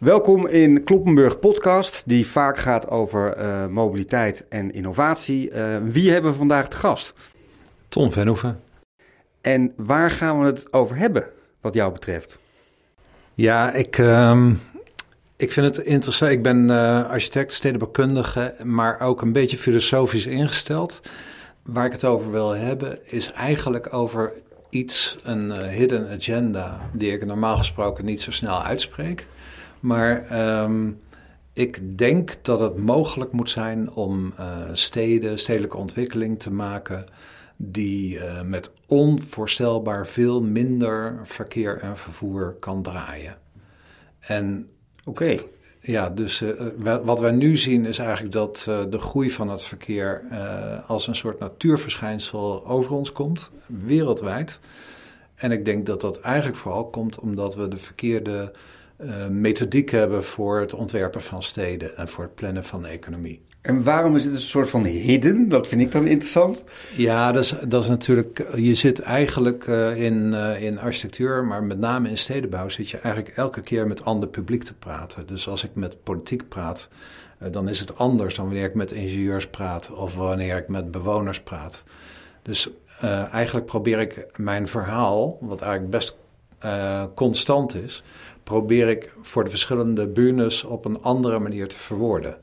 Welkom 0.00 0.46
in 0.46 0.84
Kloppenburg 0.84 1.38
Podcast, 1.38 2.02
die 2.06 2.26
vaak 2.26 2.58
gaat 2.58 2.88
over 2.88 3.38
uh, 3.38 3.66
mobiliteit 3.66 4.46
en 4.48 4.72
innovatie. 4.72 5.50
Uh, 5.50 5.76
wie 5.84 6.10
hebben 6.10 6.30
we 6.30 6.36
vandaag 6.36 6.68
te 6.68 6.76
gast? 6.76 7.12
Tom 7.88 8.12
Venhoeven. 8.12 8.60
En 9.40 9.72
waar 9.76 10.10
gaan 10.10 10.40
we 10.40 10.46
het 10.46 10.72
over 10.72 10.96
hebben, 10.96 11.26
wat 11.60 11.74
jou 11.74 11.92
betreft? 11.92 12.38
Ja, 13.34 13.72
ik, 13.72 13.98
uh, 13.98 14.50
ik 15.36 15.52
vind 15.52 15.76
het 15.76 15.86
interessant. 15.86 16.32
Ik 16.32 16.42
ben 16.42 16.68
uh, 16.68 17.10
architect, 17.10 17.52
stedenbouwkundige, 17.52 18.54
maar 18.62 19.00
ook 19.00 19.22
een 19.22 19.32
beetje 19.32 19.58
filosofisch 19.58 20.26
ingesteld. 20.26 21.00
Waar 21.62 21.86
ik 21.86 21.92
het 21.92 22.04
over 22.04 22.30
wil 22.30 22.50
hebben, 22.50 22.98
is 23.04 23.32
eigenlijk 23.32 23.94
over 23.94 24.32
iets, 24.70 25.18
een 25.22 25.52
hidden 25.52 26.08
agenda, 26.08 26.90
die 26.92 27.12
ik 27.12 27.26
normaal 27.26 27.56
gesproken 27.56 28.04
niet 28.04 28.20
zo 28.20 28.30
snel 28.30 28.62
uitspreek. 28.62 29.26
Maar 29.80 30.40
um, 30.62 31.00
ik 31.52 31.98
denk 31.98 32.36
dat 32.42 32.60
het 32.60 32.76
mogelijk 32.76 33.32
moet 33.32 33.50
zijn 33.50 33.90
om 33.90 34.32
uh, 34.40 34.58
steden, 34.72 35.38
stedelijke 35.38 35.76
ontwikkeling 35.76 36.38
te 36.38 36.52
maken 36.52 37.06
die 37.56 38.14
uh, 38.14 38.42
met 38.42 38.72
onvoorstelbaar 38.86 40.06
veel 40.06 40.42
minder 40.42 41.20
verkeer 41.22 41.78
en 41.78 41.96
vervoer 41.96 42.56
kan 42.60 42.82
draaien. 42.82 43.36
En 44.18 44.68
oké. 45.04 45.22
Okay. 45.22 45.46
Ja, 45.82 46.10
dus 46.10 46.42
uh, 46.42 46.96
wat 47.02 47.20
wij 47.20 47.30
nu 47.30 47.56
zien 47.56 47.86
is 47.86 47.98
eigenlijk 47.98 48.32
dat 48.32 48.66
uh, 48.68 48.80
de 48.90 48.98
groei 48.98 49.30
van 49.30 49.48
het 49.48 49.64
verkeer 49.64 50.22
als 50.86 51.06
een 51.06 51.14
soort 51.14 51.38
natuurverschijnsel 51.38 52.66
over 52.66 52.92
ons 52.92 53.12
komt, 53.12 53.50
wereldwijd. 53.66 54.60
En 55.34 55.52
ik 55.52 55.64
denk 55.64 55.86
dat 55.86 56.00
dat 56.00 56.20
eigenlijk 56.20 56.56
vooral 56.56 56.86
komt 56.86 57.18
omdat 57.18 57.54
we 57.54 57.68
de 57.68 57.76
verkeerde 57.76 58.52
uh, 59.04 59.26
methodiek 59.26 59.90
hebben 59.90 60.24
voor 60.24 60.60
het 60.60 60.74
ontwerpen 60.74 61.22
van 61.22 61.42
steden 61.42 61.96
en 61.96 62.08
voor 62.08 62.24
het 62.24 62.34
plannen 62.34 62.64
van 62.64 62.82
de 62.82 62.88
economie. 62.88 63.42
En 63.60 63.82
waarom 63.82 64.16
is 64.16 64.24
het 64.24 64.32
een 64.32 64.40
soort 64.40 64.68
van 64.68 64.84
hidden? 64.84 65.48
Dat 65.48 65.68
vind 65.68 65.80
ik 65.80 65.92
dan 65.92 66.06
interessant. 66.06 66.64
Ja, 66.96 67.32
dat 67.32 67.44
is, 67.44 67.54
dat 67.64 67.82
is 67.82 67.88
natuurlijk. 67.88 68.46
Je 68.54 68.74
zit 68.74 69.00
eigenlijk 69.00 69.66
uh, 69.66 69.96
in, 70.04 70.32
uh, 70.32 70.62
in 70.62 70.78
architectuur, 70.78 71.44
maar 71.44 71.62
met 71.62 71.78
name 71.78 72.08
in 72.08 72.18
stedenbouw 72.18 72.68
zit 72.68 72.90
je 72.90 72.98
eigenlijk 72.98 73.36
elke 73.36 73.60
keer 73.60 73.86
met 73.86 74.04
ander 74.04 74.28
publiek 74.28 74.62
te 74.62 74.74
praten. 74.74 75.26
Dus 75.26 75.48
als 75.48 75.64
ik 75.64 75.70
met 75.74 76.02
politiek 76.02 76.48
praat, 76.48 76.88
dan 77.50 77.68
is 77.68 77.80
het 77.80 77.98
anders 77.98 78.34
dan 78.34 78.44
wanneer 78.44 78.64
ik 78.64 78.74
met 78.74 78.92
ingenieurs 78.92 79.46
praat 79.46 79.90
of 79.90 80.14
wanneer 80.14 80.56
ik 80.56 80.68
met 80.68 80.90
bewoners 80.90 81.40
praat. 81.40 81.84
Dus 82.42 82.70
eigenlijk 83.32 83.66
probeer 83.66 83.98
ik 83.98 84.26
mijn 84.36 84.68
verhaal, 84.68 85.38
wat 85.40 85.60
eigenlijk 85.60 85.90
best 85.90 86.16
constant 87.14 87.74
is, 87.74 88.02
probeer 88.50 88.88
ik 88.88 89.14
voor 89.22 89.44
de 89.44 89.50
verschillende 89.50 90.06
bühnes 90.06 90.64
op 90.64 90.84
een 90.84 91.02
andere 91.02 91.38
manier 91.38 91.68
te 91.68 91.78
verwoorden. 91.78 92.36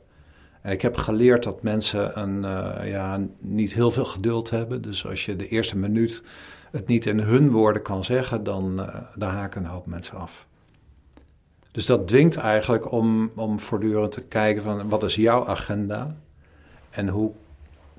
En 0.61 0.71
ik 0.71 0.81
heb 0.81 0.97
geleerd 0.97 1.43
dat 1.43 1.63
mensen 1.63 2.19
een, 2.19 2.37
uh, 2.37 2.91
ja, 2.91 3.19
niet 3.39 3.73
heel 3.73 3.91
veel 3.91 4.05
geduld 4.05 4.49
hebben. 4.49 4.81
Dus 4.81 5.07
als 5.07 5.25
je 5.25 5.35
de 5.35 5.47
eerste 5.47 5.77
minuut 5.77 6.23
het 6.71 6.87
niet 6.87 7.05
in 7.05 7.19
hun 7.19 7.51
woorden 7.51 7.81
kan 7.81 8.03
zeggen, 8.03 8.43
dan, 8.43 8.79
uh, 8.79 8.95
dan 9.15 9.29
haken 9.29 9.63
een 9.63 9.69
hoop 9.69 9.85
mensen 9.85 10.17
af. 10.17 10.47
Dus 11.71 11.85
dat 11.85 12.07
dwingt 12.07 12.37
eigenlijk 12.37 12.91
om, 12.91 13.31
om 13.35 13.59
voortdurend 13.59 14.11
te 14.11 14.23
kijken 14.23 14.63
van 14.63 14.89
wat 14.89 15.03
is 15.03 15.15
jouw 15.15 15.47
agenda 15.47 16.15
en 16.89 17.07
hoe 17.07 17.31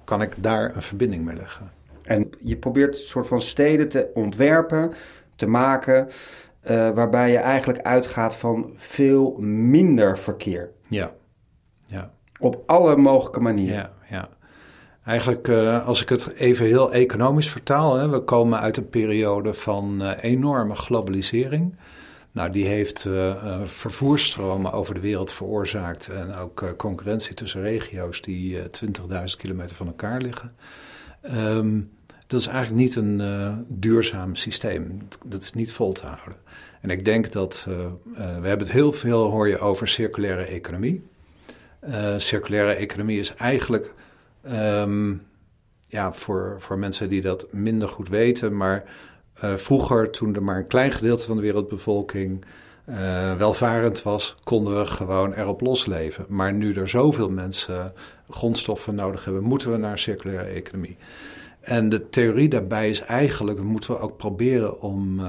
kan 0.04 0.22
ik 0.22 0.34
daar 0.42 0.76
een 0.76 0.82
verbinding 0.82 1.24
mee 1.24 1.36
leggen. 1.36 1.70
En 2.02 2.30
je 2.40 2.56
probeert 2.56 2.94
een 2.94 3.06
soort 3.08 3.26
van 3.26 3.42
steden 3.42 3.88
te 3.88 4.10
ontwerpen, 4.14 4.92
te 5.36 5.46
maken, 5.46 6.08
uh, 6.70 6.90
waarbij 6.90 7.30
je 7.30 7.36
eigenlijk 7.36 7.82
uitgaat 7.82 8.36
van 8.36 8.72
veel 8.74 9.36
minder 9.40 10.18
verkeer. 10.18 10.70
Ja, 10.88 11.12
ja. 11.86 12.10
Op 12.38 12.62
alle 12.66 12.96
mogelijke 12.96 13.40
manieren. 13.40 13.76
Ja, 13.76 13.92
ja. 14.10 14.28
Eigenlijk, 15.04 15.48
uh, 15.48 15.86
als 15.86 16.02
ik 16.02 16.08
het 16.08 16.32
even 16.32 16.66
heel 16.66 16.92
economisch 16.92 17.50
vertaal, 17.50 17.96
hè, 17.96 18.08
we 18.08 18.20
komen 18.20 18.60
uit 18.60 18.76
een 18.76 18.88
periode 18.88 19.54
van 19.54 20.02
uh, 20.02 20.10
enorme 20.20 20.74
globalisering. 20.74 21.76
Nou, 22.32 22.50
die 22.50 22.66
heeft 22.66 23.04
uh, 23.04 23.60
vervoersstromen 23.64 24.72
over 24.72 24.94
de 24.94 25.00
wereld 25.00 25.32
veroorzaakt 25.32 26.08
en 26.08 26.34
ook 26.34 26.74
concurrentie 26.76 27.34
tussen 27.34 27.62
regio's 27.62 28.20
die 28.20 28.58
20.000 28.58 28.64
kilometer 29.36 29.76
van 29.76 29.86
elkaar 29.86 30.20
liggen. 30.20 30.54
Um, 31.34 31.90
dat 32.28 32.40
is 32.40 32.46
eigenlijk 32.46 32.80
niet 32.82 32.96
een 32.96 33.66
duurzaam 33.68 34.34
systeem. 34.34 34.98
Dat 35.24 35.42
is 35.42 35.52
niet 35.52 35.72
vol 35.72 35.92
te 35.92 36.06
houden. 36.06 36.36
En 36.80 36.90
ik 36.90 37.04
denk 37.04 37.32
dat, 37.32 37.66
uh, 37.68 37.78
uh, 37.78 37.90
we 38.14 38.22
hebben 38.22 38.58
het 38.58 38.72
heel 38.72 38.92
veel, 38.92 39.30
hoor 39.30 39.48
je, 39.48 39.58
over 39.58 39.88
circulaire 39.88 40.44
economie. 40.44 41.02
Circulaire 42.16 42.72
economie 42.72 43.18
is 43.18 43.34
eigenlijk, 43.34 43.94
um, 44.52 45.22
ja, 45.86 46.12
voor, 46.12 46.56
voor 46.58 46.78
mensen 46.78 47.08
die 47.08 47.20
dat 47.20 47.52
minder 47.52 47.88
goed 47.88 48.08
weten, 48.08 48.56
maar 48.56 48.84
vroeger, 49.34 50.10
toen 50.10 50.34
er 50.34 50.42
maar 50.42 50.56
een 50.56 50.66
klein 50.66 50.92
gedeelte 50.92 51.24
van 51.24 51.36
de 51.36 51.42
wereldbevolking 51.42 52.44
welvarend 53.38 54.02
was, 54.02 54.36
konden 54.44 54.78
we 54.78 54.86
gewoon 54.86 55.34
erop 55.34 55.60
losleven. 55.60 56.24
Maar 56.28 56.52
nu 56.52 56.74
er 56.74 56.88
zoveel 56.88 57.30
mensen 57.30 57.92
grondstoffen 58.28 58.94
nodig 58.94 59.24
hebben, 59.24 59.42
moeten 59.42 59.72
we 59.72 59.76
naar 59.76 59.98
circulaire 59.98 60.50
economie. 60.50 60.96
En 61.68 61.88
de 61.88 62.08
theorie 62.08 62.48
daarbij 62.48 62.90
is 62.90 63.00
eigenlijk, 63.00 63.62
moeten 63.62 63.90
we 63.90 63.98
ook 63.98 64.16
proberen 64.16 64.80
om 64.80 65.20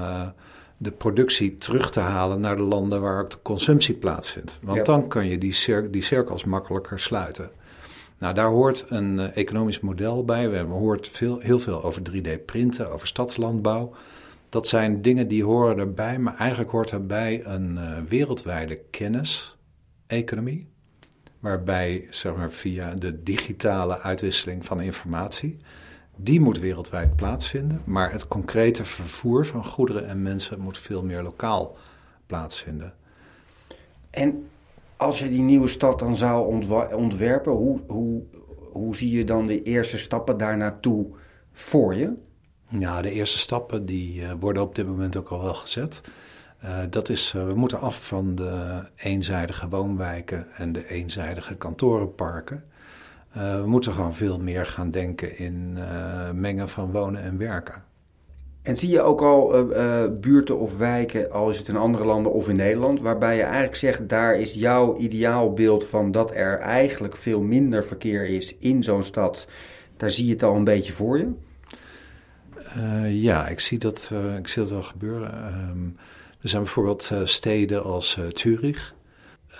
de 0.82 0.90
productie 0.90 1.58
terug 1.58 1.90
te 1.90 2.00
halen 2.00 2.40
naar 2.40 2.56
de 2.56 2.62
landen 2.62 3.00
waar 3.00 3.22
ook 3.22 3.30
de 3.30 3.42
consumptie 3.42 3.94
plaatsvindt. 3.94 4.58
Want 4.62 4.86
dan 4.86 5.08
kan 5.08 5.26
je 5.26 5.38
die, 5.38 5.52
cir 5.52 5.90
die 5.90 6.02
cirkels 6.02 6.44
makkelijker 6.44 6.98
sluiten. 6.98 7.50
Nou, 8.18 8.34
daar 8.34 8.48
hoort 8.48 8.84
een 8.88 9.18
uh, 9.18 9.36
economisch 9.36 9.80
model 9.80 10.24
bij. 10.24 10.50
We 10.50 10.56
hebben 10.56 10.74
gehoord 10.74 11.08
veel, 11.08 11.38
heel 11.38 11.58
veel 11.58 11.82
over 11.82 12.02
3D-printen, 12.10 12.92
over 12.92 13.06
stadslandbouw. 13.06 13.94
Dat 14.48 14.66
zijn 14.66 15.02
dingen 15.02 15.28
die 15.28 15.44
horen 15.44 15.78
erbij, 15.78 16.18
maar 16.18 16.36
eigenlijk 16.36 16.70
hoort 16.70 16.90
erbij 16.90 17.44
een 17.44 17.72
uh, 17.72 17.98
wereldwijde 18.08 18.80
kennis-economie. 18.90 20.68
Waarbij, 21.38 22.06
zeg 22.10 22.34
maar, 22.34 22.52
via 22.52 22.94
de 22.94 23.22
digitale 23.22 24.00
uitwisseling 24.00 24.64
van 24.64 24.80
informatie 24.80 25.56
die 26.22 26.40
moet 26.40 26.58
wereldwijd 26.58 27.16
plaatsvinden, 27.16 27.82
maar 27.84 28.12
het 28.12 28.28
concrete 28.28 28.84
vervoer 28.84 29.46
van 29.46 29.64
goederen 29.64 30.08
en 30.08 30.22
mensen 30.22 30.60
moet 30.60 30.78
veel 30.78 31.02
meer 31.02 31.22
lokaal 31.22 31.76
plaatsvinden. 32.26 32.94
En 34.10 34.48
als 34.96 35.18
je 35.18 35.28
die 35.28 35.42
nieuwe 35.42 35.68
stad 35.68 35.98
dan 35.98 36.16
zou 36.16 36.62
ontwerpen, 36.92 37.52
hoe, 37.52 37.80
hoe, 37.86 38.22
hoe 38.72 38.96
zie 38.96 39.10
je 39.10 39.24
dan 39.24 39.46
de 39.46 39.62
eerste 39.62 39.98
stappen 39.98 40.38
daar 40.38 40.56
naartoe 40.56 41.06
voor 41.52 41.94
je? 41.94 42.12
Ja, 42.68 43.02
de 43.02 43.10
eerste 43.10 43.38
stappen 43.38 43.86
die 43.86 44.20
uh, 44.20 44.32
worden 44.40 44.62
op 44.62 44.74
dit 44.74 44.86
moment 44.86 45.16
ook 45.16 45.28
al 45.28 45.42
wel 45.42 45.54
gezet. 45.54 46.00
Uh, 46.64 46.78
dat 46.90 47.08
is, 47.08 47.32
uh, 47.36 47.46
we 47.46 47.54
moeten 47.54 47.80
af 47.80 48.06
van 48.06 48.34
de 48.34 48.82
eenzijdige 48.96 49.68
woonwijken 49.68 50.46
en 50.56 50.72
de 50.72 50.88
eenzijdige 50.88 51.56
kantorenparken. 51.56 52.64
Uh, 53.36 53.60
we 53.60 53.66
moeten 53.66 53.92
gewoon 53.92 54.14
veel 54.14 54.38
meer 54.38 54.66
gaan 54.66 54.90
denken 54.90 55.38
in 55.38 55.74
uh, 55.78 56.30
mengen 56.30 56.68
van 56.68 56.92
wonen 56.92 57.22
en 57.22 57.38
werken. 57.38 57.82
En 58.62 58.76
zie 58.76 58.88
je 58.88 59.00
ook 59.00 59.22
al 59.22 59.70
uh, 59.70 60.04
buurten 60.20 60.58
of 60.58 60.78
wijken, 60.78 61.32
al 61.32 61.50
is 61.50 61.58
het 61.58 61.68
in 61.68 61.76
andere 61.76 62.04
landen 62.04 62.32
of 62.32 62.48
in 62.48 62.56
Nederland, 62.56 63.00
waarbij 63.00 63.36
je 63.36 63.42
eigenlijk 63.42 63.74
zegt, 63.74 64.08
daar 64.08 64.34
is 64.34 64.54
jouw 64.54 64.96
ideaalbeeld 64.96 65.86
van 65.86 66.12
dat 66.12 66.30
er 66.30 66.58
eigenlijk 66.58 67.16
veel 67.16 67.40
minder 67.40 67.84
verkeer 67.84 68.26
is 68.28 68.56
in 68.58 68.82
zo'n 68.82 69.02
stad. 69.02 69.46
Daar 69.96 70.10
zie 70.10 70.26
je 70.26 70.32
het 70.32 70.42
al 70.42 70.54
een 70.54 70.64
beetje 70.64 70.92
voor 70.92 71.18
je? 71.18 71.28
ja, 73.08 73.48
ik 73.48 73.60
zie, 73.60 73.78
dat, 73.78 74.10
ik 74.38 74.48
zie 74.48 74.62
dat 74.62 74.70
wel 74.70 74.82
gebeuren. 74.82 75.54
Um, 75.70 75.96
er 76.40 76.48
zijn 76.48 76.62
bijvoorbeeld 76.62 77.10
steden 77.24 77.82
als 77.82 78.18
Zurich. 78.32 78.94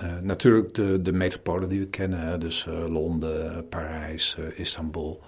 Uh, 0.02 0.18
natuurlijk 0.22 0.74
de, 0.74 1.02
de 1.02 1.12
metropolen 1.12 1.68
die 1.68 1.80
we 1.80 1.86
kennen, 1.86 2.40
dus 2.40 2.66
uh, 2.68 2.88
Londen, 2.88 3.68
Parijs, 3.68 4.36
uh, 4.40 4.58
Istanbul. 4.58 5.22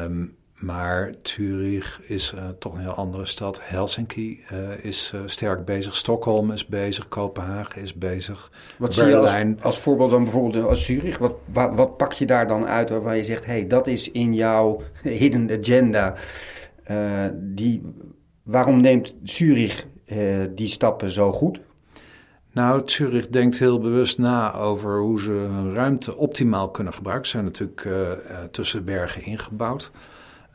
Um, 0.00 0.36
maar 0.54 1.14
Zurich 1.22 2.00
is 2.02 2.34
toch 2.58 2.74
een 2.74 2.80
heel 2.80 2.94
andere 2.94 3.26
stad. 3.26 3.60
Helsinki 3.62 4.40
is 4.80 5.12
sterk 5.26 5.64
bezig. 5.64 5.96
Stockholm 5.96 6.52
is 6.52 6.66
bezig. 6.66 7.08
Kopenhagen 7.08 7.82
is 7.82 7.94
bezig. 7.94 8.50
Wat 8.78 8.94
Berlijn. 8.94 9.26
zie 9.28 9.46
je 9.46 9.54
als, 9.54 9.64
als, 9.64 9.78
voorbeeld 9.78 10.10
dan 10.10 10.22
bijvoorbeeld 10.22 10.64
als 10.64 10.84
Zurich? 10.84 11.18
Wat, 11.18 11.34
wat, 11.52 11.74
wat, 11.74 11.96
pak 11.96 12.12
je 12.12 12.26
daar 12.26 12.48
dan 12.48 12.66
uit 12.66 12.90
waarvan 12.90 13.16
je 13.16 13.24
zegt... 13.24 13.44
hé, 13.44 13.52
hey, 13.52 13.66
dat 13.66 13.86
is 13.86 14.10
in 14.10 14.34
jouw 14.34 14.82
hidden 15.02 15.50
agenda. 15.50 16.14
die, 17.32 17.82
waarom 18.42 18.80
neemt 18.80 19.14
Zurich 19.22 19.86
die 20.54 20.68
stappen 20.68 21.10
zo 21.10 21.32
goed? 21.32 21.60
Nou, 22.54 22.82
Zurich 22.84 23.28
denkt 23.28 23.58
heel 23.58 23.78
bewust 23.78 24.18
na 24.18 24.54
over 24.54 25.00
hoe 25.00 25.20
ze 25.20 25.30
hun 25.30 25.74
ruimte 25.74 26.16
optimaal 26.16 26.70
kunnen 26.70 26.92
gebruiken. 26.92 27.26
Ze 27.26 27.32
zijn 27.32 27.44
natuurlijk 27.44 27.84
uh, 27.84 28.12
tussen 28.50 28.84
bergen 28.84 29.22
ingebouwd. 29.22 29.90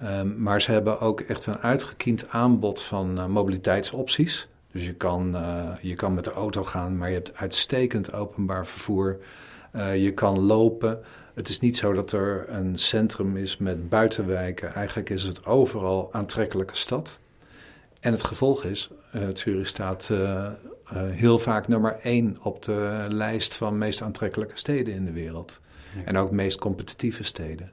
Um, 0.04 0.42
maar 0.42 0.62
ze 0.62 0.72
hebben 0.72 1.00
ook 1.00 1.20
echt 1.20 1.46
een 1.46 1.58
uitgekiend 1.58 2.30
aanbod 2.30 2.82
van 2.82 3.18
uh, 3.18 3.26
mobiliteitsopties. 3.26 4.48
Dus 4.72 4.86
je 4.86 4.94
kan, 4.94 5.36
je 5.82 5.96
kan 5.96 6.14
met 6.14 6.24
de 6.24 6.32
auto 6.32 6.64
gaan, 6.64 6.98
maar 6.98 7.08
je 7.08 7.16
hebt 7.16 7.36
uitstekend 7.36 8.14
openbaar 8.14 8.66
vervoer. 8.68 9.18
je 9.96 10.12
kan 10.14 10.40
lopen. 10.40 11.00
Het 11.34 11.50
is 11.50 11.60
niet 11.60 11.78
zo 11.78 11.94
dat 11.94 12.12
er 12.12 12.46
een 12.50 12.80
centrum 12.80 13.38
is 13.38 13.58
met 13.58 13.90
buitenwijken. 13.90 14.74
Eigenlijk 14.74 15.10
is 15.10 15.24
het 15.24 15.46
overal 15.46 16.10
aantrekkelijke 16.12 16.76
stad. 16.76 17.20
En 18.00 18.12
het 18.12 18.24
gevolg 18.24 18.64
is, 18.64 18.90
Zurich 19.34 19.68
staat 19.68 20.10
heel 20.96 21.40
vaak 21.40 21.68
nummer 21.68 22.00
één 22.04 22.38
op 22.42 22.64
de 22.64 23.06
lijst 23.10 23.56
van 23.56 23.78
meest 23.78 24.02
aantrekkelijke 24.02 24.58
steden 24.58 24.94
in 24.94 25.06
de 25.06 25.12
wereld. 25.12 25.60
En 26.06 26.18
ook 26.18 26.32
meest 26.32 26.60
competitieve 26.60 27.24
steden. 27.24 27.72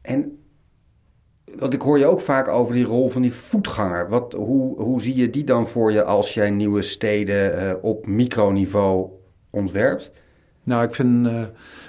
En 0.00 0.38
want 1.54 1.74
ik 1.74 1.82
hoor 1.82 1.98
je 1.98 2.06
ook 2.06 2.20
vaak 2.20 2.48
over 2.48 2.74
die 2.74 2.84
rol 2.84 3.08
van 3.08 3.22
die 3.22 3.32
voetganger. 3.32 4.08
Wat, 4.08 4.32
hoe, 4.32 4.80
hoe 4.80 5.02
zie 5.02 5.16
je 5.16 5.30
die 5.30 5.44
dan 5.44 5.66
voor 5.66 5.92
je 5.92 6.04
als 6.04 6.34
jij 6.34 6.50
nieuwe 6.50 6.82
steden 6.82 7.82
op 7.82 8.06
microniveau 8.06 9.10
ontwerpt? 9.50 10.10
Nou, 10.62 10.84
ik 10.84 10.94
vind, 10.94 11.26
uh, 11.26 11.42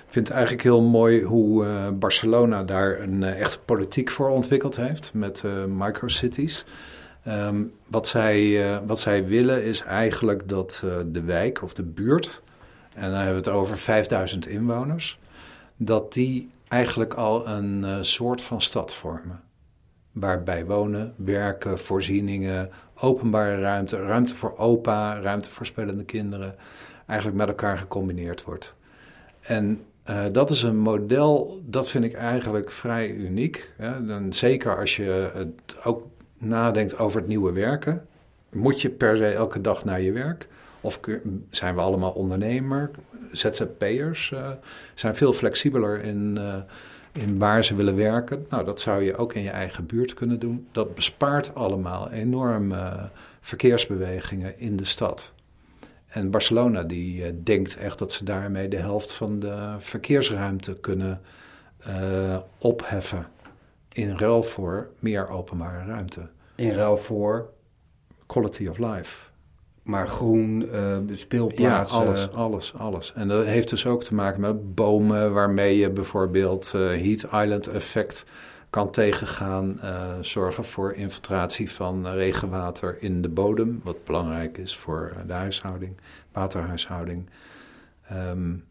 vind 0.08 0.28
het 0.28 0.30
eigenlijk 0.30 0.64
heel 0.64 0.82
mooi 0.82 1.24
hoe 1.24 1.66
uh, 1.66 1.90
Barcelona 1.94 2.64
daar 2.64 3.00
een 3.00 3.22
uh, 3.22 3.40
echte 3.40 3.60
politiek 3.60 4.10
voor 4.10 4.30
ontwikkeld 4.30 4.76
heeft 4.76 5.12
met 5.14 5.44
microcities. 5.68 6.66
Um, 7.28 7.74
wat, 7.88 8.08
zij, 8.08 8.82
wat 8.86 9.00
zij 9.00 9.26
willen 9.26 9.64
is 9.64 9.82
eigenlijk 9.82 10.50
dat 10.50 10.84
de 11.06 11.22
wijk 11.22 11.64
of 11.64 11.74
de 11.74 11.84
buurt, 11.84 12.42
en 12.94 13.02
dan 13.02 13.14
hebben 13.14 13.44
we 13.44 13.50
het 13.50 13.60
over 13.60 13.78
5000 13.78 14.48
inwoners, 14.48 15.20
dat 15.78 16.14
die 16.14 16.50
eigenlijk 16.68 17.14
al 17.14 17.48
een 17.48 18.06
soort 18.06 18.42
van 18.42 18.62
stad 18.62 18.94
vormen. 18.94 19.42
Waarbij 20.12 20.66
wonen, 20.66 21.14
werken, 21.16 21.80
voorzieningen, 21.80 22.70
openbare 22.96 23.62
ruimte, 23.62 23.98
ruimte 23.98 24.36
voor 24.36 24.58
opa, 24.58 25.20
ruimte 25.20 25.50
voor 25.50 25.66
spelende 25.66 26.04
kinderen 26.04 26.56
eigenlijk 27.06 27.40
met 27.40 27.48
elkaar 27.48 27.78
gecombineerd 27.78 28.44
wordt. 28.44 28.76
En 29.42 29.82
dat 30.32 30.50
is 30.50 30.62
een 30.62 30.78
model, 30.78 31.62
dat 31.66 31.90
vind 31.90 32.04
ik 32.04 32.14
eigenlijk 32.14 32.72
vrij 32.72 33.10
uniek. 33.10 33.72
Hè? 33.78 33.92
Zeker 34.30 34.80
als 34.80 34.96
je 34.96 35.32
het 35.34 35.78
ook 35.84 36.08
nadenkt 36.38 36.98
over 36.98 37.20
het 37.20 37.30
nieuwe 37.30 37.52
werken. 37.52 38.08
Moet 38.50 38.82
je 38.82 38.90
per 38.90 39.18
se 39.18 39.28
elke 39.28 39.62
dag 39.62 39.86
naar 39.86 40.02
je 40.02 40.12
werk? 40.12 40.48
Of 40.82 41.00
zijn 41.50 41.76
we 41.76 41.82
allemaal 41.82 42.12
ondernemer? 42.12 42.92
ZZP'ers 43.32 44.32
uh, 44.32 44.50
zijn 44.94 45.16
veel 45.16 45.34
flexibeler 45.34 46.04
in, 46.04 46.36
uh, 46.40 46.56
in 47.12 47.38
waar 47.38 47.64
ze 47.64 47.76
willen 47.76 47.96
werken. 47.96 48.46
Nou, 48.50 48.66
dat 48.66 48.80
zou 48.82 49.04
je 49.04 49.18
ook 49.18 49.34
in 49.34 49.44
je 49.44 49.50
eigen 49.50 49.86
buurt 49.86 50.14
kunnen 50.14 50.40
doen. 50.40 50.68
Dat 50.72 50.96
bespaart 50.96 51.56
allemaal 51.56 52.12
enorm 52.12 52.74
verkeersbewegingen 53.42 54.60
in 54.60 54.78
de 54.78 54.86
stad. 54.86 55.34
En 56.08 56.30
Barcelona 56.30 56.84
die 56.84 57.44
denkt 57.44 57.78
echt 57.78 58.00
dat 58.00 58.14
ze 58.14 58.24
daarmee 58.24 58.68
de 58.68 58.78
helft 58.78 59.14
van 59.14 59.40
de 59.40 59.76
verkeersruimte 59.78 60.74
kunnen 60.74 61.22
opheffen. 62.58 63.28
In 63.98 64.18
ruil 64.18 64.44
voor 64.44 64.90
meer 65.00 65.30
openbare 65.30 65.86
ruimte. 65.86 66.30
In 66.56 66.72
ruil 66.72 66.98
voor? 66.98 67.50
Quality 68.26 68.68
of 68.68 68.78
life. 68.78 69.26
Maar 69.84 70.08
groen, 70.08 70.70
uh, 70.74 70.98
speelplaatsen. 71.14 72.00
Ja, 72.00 72.06
alles, 72.06 72.32
alles, 72.32 72.74
alles. 72.74 73.14
En 73.14 73.28
dat 73.28 73.46
heeft 73.46 73.70
dus 73.70 73.86
ook 73.86 74.04
te 74.04 74.14
maken 74.14 74.42
met 74.42 74.76
bomen 74.76 75.34
waarmee 75.34 75.78
je 75.78 75.90
bijvoorbeeld 75.90 76.72
heat 76.72 77.24
island 77.24 77.68
effect 77.68 78.26
kan 78.70 78.92
tegengaan. 78.92 79.80
Uh, 79.84 80.14
zorgen 80.22 80.66
voor 80.66 80.94
infiltratie 80.94 81.72
van 81.72 82.08
regenwater 82.08 82.98
in 83.00 83.22
de 83.22 83.30
bodem, 83.30 83.80
wat 83.84 84.04
belangrijk 84.04 84.58
is 84.58 84.78
voor 84.78 85.14
de 85.28 85.34
huishouding, 85.34 85.98
waterhuishouding. 86.32 87.30
Um, 88.12 88.66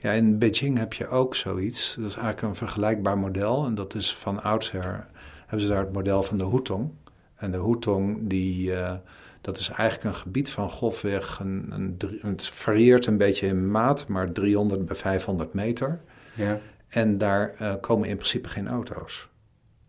ja, 0.00 0.12
in 0.12 0.38
Beijing 0.38 0.78
heb 0.78 0.92
je 0.92 1.08
ook 1.08 1.34
zoiets. 1.34 1.94
Dat 1.94 2.04
is 2.04 2.14
eigenlijk 2.14 2.42
een 2.42 2.54
vergelijkbaar 2.54 3.18
model. 3.18 3.64
En 3.64 3.74
dat 3.74 3.94
is 3.94 4.16
van 4.16 4.42
oudsher 4.42 5.06
hebben 5.40 5.60
ze 5.60 5.68
daar 5.68 5.84
het 5.84 5.92
model 5.92 6.22
van 6.22 6.38
de 6.38 6.46
Hutong. 6.46 6.90
En 7.36 7.50
de 7.50 7.58
Hutong, 7.58 8.18
die, 8.28 8.70
uh, 8.70 8.92
dat 9.40 9.58
is 9.58 9.68
eigenlijk 9.68 10.04
een 10.04 10.20
gebied 10.22 10.50
van 10.50 10.70
golfweg. 10.70 11.38
Een, 11.38 11.66
een, 11.70 11.96
het 12.22 12.48
varieert 12.48 13.06
een 13.06 13.16
beetje 13.16 13.46
in 13.46 13.70
maat, 13.70 14.06
maar 14.06 14.32
300 14.32 14.86
bij 14.86 14.96
500 14.96 15.52
meter. 15.52 16.00
Ja. 16.34 16.60
En 16.88 17.18
daar 17.18 17.54
uh, 17.60 17.74
komen 17.80 18.08
in 18.08 18.16
principe 18.16 18.48
geen 18.48 18.68
auto's. 18.68 19.28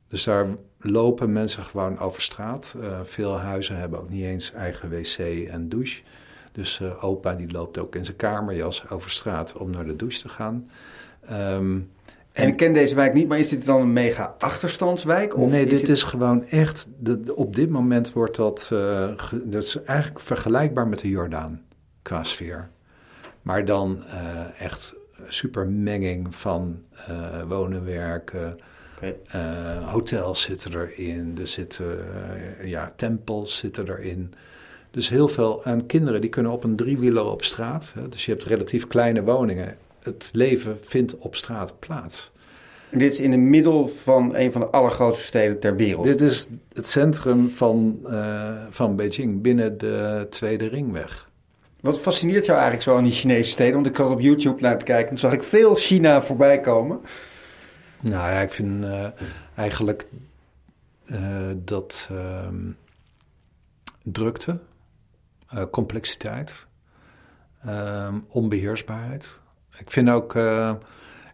Dus 0.07 0.23
daar 0.23 0.47
lopen 0.79 1.31
mensen 1.31 1.63
gewoon 1.63 1.99
over 1.99 2.21
straat. 2.21 2.75
Uh, 2.77 2.99
veel 3.03 3.37
huizen 3.37 3.77
hebben 3.77 3.99
ook 3.99 4.09
niet 4.09 4.23
eens 4.23 4.51
eigen 4.51 4.89
wc 4.89 5.17
en 5.47 5.69
douche. 5.69 6.01
Dus 6.51 6.79
uh, 6.79 7.03
opa 7.03 7.33
die 7.33 7.51
loopt 7.51 7.77
ook 7.77 7.95
in 7.95 8.05
zijn 8.05 8.17
kamerjas 8.17 8.89
over 8.89 9.09
straat 9.09 9.57
om 9.57 9.69
naar 9.69 9.85
de 9.85 9.95
douche 9.95 10.19
te 10.19 10.29
gaan. 10.29 10.69
Um, 11.31 11.91
en, 12.31 12.47
ik 12.47 12.57
ken 12.57 12.73
deze 12.73 12.95
wijk 12.95 13.13
niet, 13.13 13.27
maar 13.27 13.39
is 13.39 13.49
dit 13.49 13.65
dan 13.65 13.81
een 13.81 13.93
mega 13.93 14.35
achterstandswijk? 14.39 15.37
Of 15.37 15.51
nee, 15.51 15.65
dit 15.65 15.89
is 15.89 16.03
gewoon 16.03 16.45
echt. 16.47 16.87
De, 16.97 17.35
op 17.35 17.55
dit 17.55 17.69
moment 17.69 18.13
wordt 18.13 18.35
dat. 18.35 18.69
Uh, 18.73 19.11
ge, 19.15 19.49
dat 19.49 19.63
is 19.63 19.83
eigenlijk 19.83 20.19
vergelijkbaar 20.19 20.87
met 20.87 20.99
de 20.99 21.09
Jordaan 21.09 21.61
qua 22.01 22.23
sfeer. 22.23 22.69
Maar 23.41 23.65
dan 23.65 24.03
uh, 24.05 24.61
echt 24.61 24.93
supermenging 25.27 26.35
van 26.35 26.81
uh, 27.09 27.43
wonen, 27.43 27.85
werken. 27.85 28.59
Okay. 28.95 29.15
Hotels 29.83 30.41
zitten 30.41 30.73
erin, 30.75 31.37
er 31.39 31.47
zitten 31.47 32.05
ja, 32.63 32.93
tempels 32.95 33.57
zitten 33.57 33.87
erin. 33.89 34.33
Dus 34.91 35.09
heel 35.09 35.27
veel. 35.27 35.63
En 35.63 35.85
kinderen 35.85 36.21
die 36.21 36.29
kunnen 36.29 36.51
op 36.51 36.63
een 36.63 36.75
driewieler 36.75 37.25
op 37.25 37.43
straat. 37.43 37.91
Hè, 37.95 38.09
dus 38.09 38.25
je 38.25 38.31
hebt 38.31 38.43
relatief 38.43 38.87
kleine 38.87 39.23
woningen. 39.23 39.77
Het 39.99 40.29
leven 40.33 40.77
vindt 40.81 41.17
op 41.17 41.35
straat 41.35 41.79
plaats. 41.79 42.31
Dit 42.89 43.13
is 43.13 43.19
in 43.19 43.31
het 43.31 43.39
middel 43.39 43.87
van 43.87 44.35
een 44.35 44.51
van 44.51 44.61
de 44.61 44.67
allergrootste 44.67 45.25
steden 45.25 45.59
ter 45.59 45.75
wereld. 45.75 46.05
Dit 46.05 46.21
is 46.21 46.47
het 46.73 46.87
centrum 46.87 47.49
van, 47.49 47.99
uh, 48.05 48.49
van 48.69 48.95
Beijing 48.95 49.41
binnen 49.41 49.77
de 49.77 50.27
Tweede 50.29 50.67
Ringweg. 50.67 51.29
Wat 51.79 51.99
fascineert 51.99 52.45
jou 52.45 52.57
eigenlijk 52.57 52.87
zo 52.87 52.97
aan 52.97 53.03
die 53.03 53.11
Chinese 53.11 53.49
steden? 53.49 53.73
Want 53.73 53.85
ik 53.85 53.95
had 53.95 54.09
op 54.09 54.19
YouTube 54.19 54.61
naar 54.61 54.77
te 54.77 54.85
kijken 54.85 55.11
en 55.11 55.17
zag 55.17 55.33
ik 55.33 55.43
veel 55.43 55.75
China 55.75 56.21
voorbij 56.21 56.59
komen. 56.59 56.99
Nou 57.99 58.31
ja, 58.31 58.39
ik 58.39 58.51
vind 58.51 58.83
uh, 58.83 59.07
eigenlijk 59.55 60.07
uh, 61.05 61.17
dat 61.55 62.09
uh, 62.11 62.47
drukte, 64.03 64.59
eh, 65.51 65.63
complexiteit, 65.71 66.67
ehm, 67.63 68.19
onbeheersbaarheid. 68.27 69.39
Ik 69.77 69.91
vind 69.91 70.09
ook, 70.09 70.35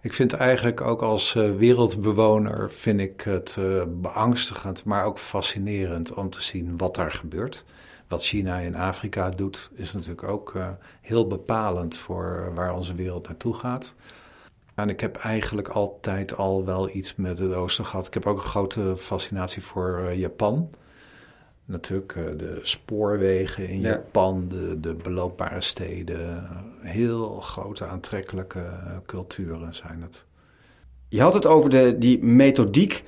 ik 0.02 0.14
vind 0.14 0.34
eigenlijk 0.34 0.82
ook 0.82 1.02
als 1.02 1.34
wereldbewoner 1.34 2.72
vind 2.72 3.00
ik 3.00 3.22
het 3.22 3.58
beangstigend, 3.88 4.84
maar 4.84 5.06
ook 5.06 5.20
fascinerend 5.20 6.14
om 6.14 6.30
te 6.30 6.42
zien 6.42 6.78
wat 6.78 6.96
daar 6.96 7.12
gebeurt 7.12 7.66
wat 8.08 8.24
China 8.24 8.58
in 8.58 8.76
Afrika 8.76 9.30
doet, 9.30 9.70
is 9.74 9.94
natuurlijk 9.94 10.24
ook 10.24 10.54
uh, 10.56 10.68
heel 11.02 11.28
bepalend 11.28 11.98
voor 11.98 12.52
waar 12.54 12.74
onze 12.74 12.96
wereld 12.96 13.28
naartoe 13.28 13.54
gaat. 13.54 13.94
En 14.76 14.90
ik 14.90 15.00
heb 15.00 15.16
eigenlijk 15.16 15.68
altijd 15.68 16.36
al 16.36 16.66
wel 16.66 16.90
iets 16.90 17.16
met 17.16 17.40
het 17.40 17.54
Oosten 17.54 17.86
gehad. 17.86 18.08
Ik 18.08 18.14
heb 18.14 18.26
ook 18.26 18.38
een 18.38 18.44
grote 18.44 18.98
fascinatie 18.98 19.64
voor 19.64 20.00
uh, 20.02 20.16
Japan. 20.16 20.70
Natuurlijk 21.68 22.16
uh, 22.16 22.24
de 22.38 22.60
spoorwegen 22.62 23.70
in 23.70 23.82
ja. 23.82 23.90
Japan, 23.90 24.48
de, 24.50 24.80
de 24.80 24.94
beloopbare 24.94 25.62
steden. 25.62 26.48
Heel 26.82 27.40
grote 27.40 27.86
aantrekkelijke 27.86 28.64
culturen 29.06 29.76
zijn 29.76 30.02
het. 30.02 30.26
Je 31.10 31.22
had 31.22 31.34
het 31.34 31.46
over 31.46 31.70
de, 31.70 31.96
die 31.98 32.24
methodiek 32.24 33.04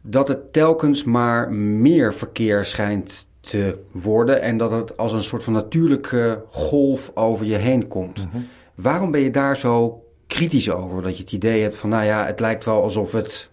dat 0.00 0.28
het 0.28 0.52
telkens 0.52 1.04
maar 1.04 1.52
meer 1.52 2.14
verkeer 2.14 2.64
schijnt 2.64 3.28
te 3.40 3.78
worden 3.90 4.40
en 4.40 4.56
dat 4.56 4.70
het 4.70 4.96
als 4.96 5.12
een 5.12 5.24
soort 5.24 5.44
van 5.44 5.52
natuurlijke 5.52 6.42
golf 6.50 7.10
over 7.14 7.46
je 7.46 7.56
heen 7.56 7.88
komt. 7.88 8.24
Mm 8.24 8.30
-hmm. 8.30 8.46
Waarom 8.74 9.10
ben 9.10 9.20
je 9.20 9.30
daar 9.30 9.56
zo 9.56 10.04
kritisch 10.26 10.70
over? 10.70 11.02
Dat 11.02 11.16
je 11.16 11.22
het 11.22 11.32
idee 11.32 11.62
hebt 11.62 11.76
van, 11.76 11.90
nou 11.90 12.04
ja, 12.04 12.26
het 12.26 12.40
lijkt 12.40 12.64
wel 12.64 12.82
alsof 12.82 13.12
het 13.12 13.50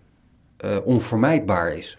uh, 0.66 0.78
onvermijdbaar 0.84 1.74
is. 1.74 1.98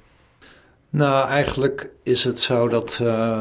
Nou, 0.94 1.28
eigenlijk 1.28 1.90
is 2.02 2.24
het 2.24 2.40
zo 2.40 2.68
dat 2.68 2.98
uh, 3.02 3.40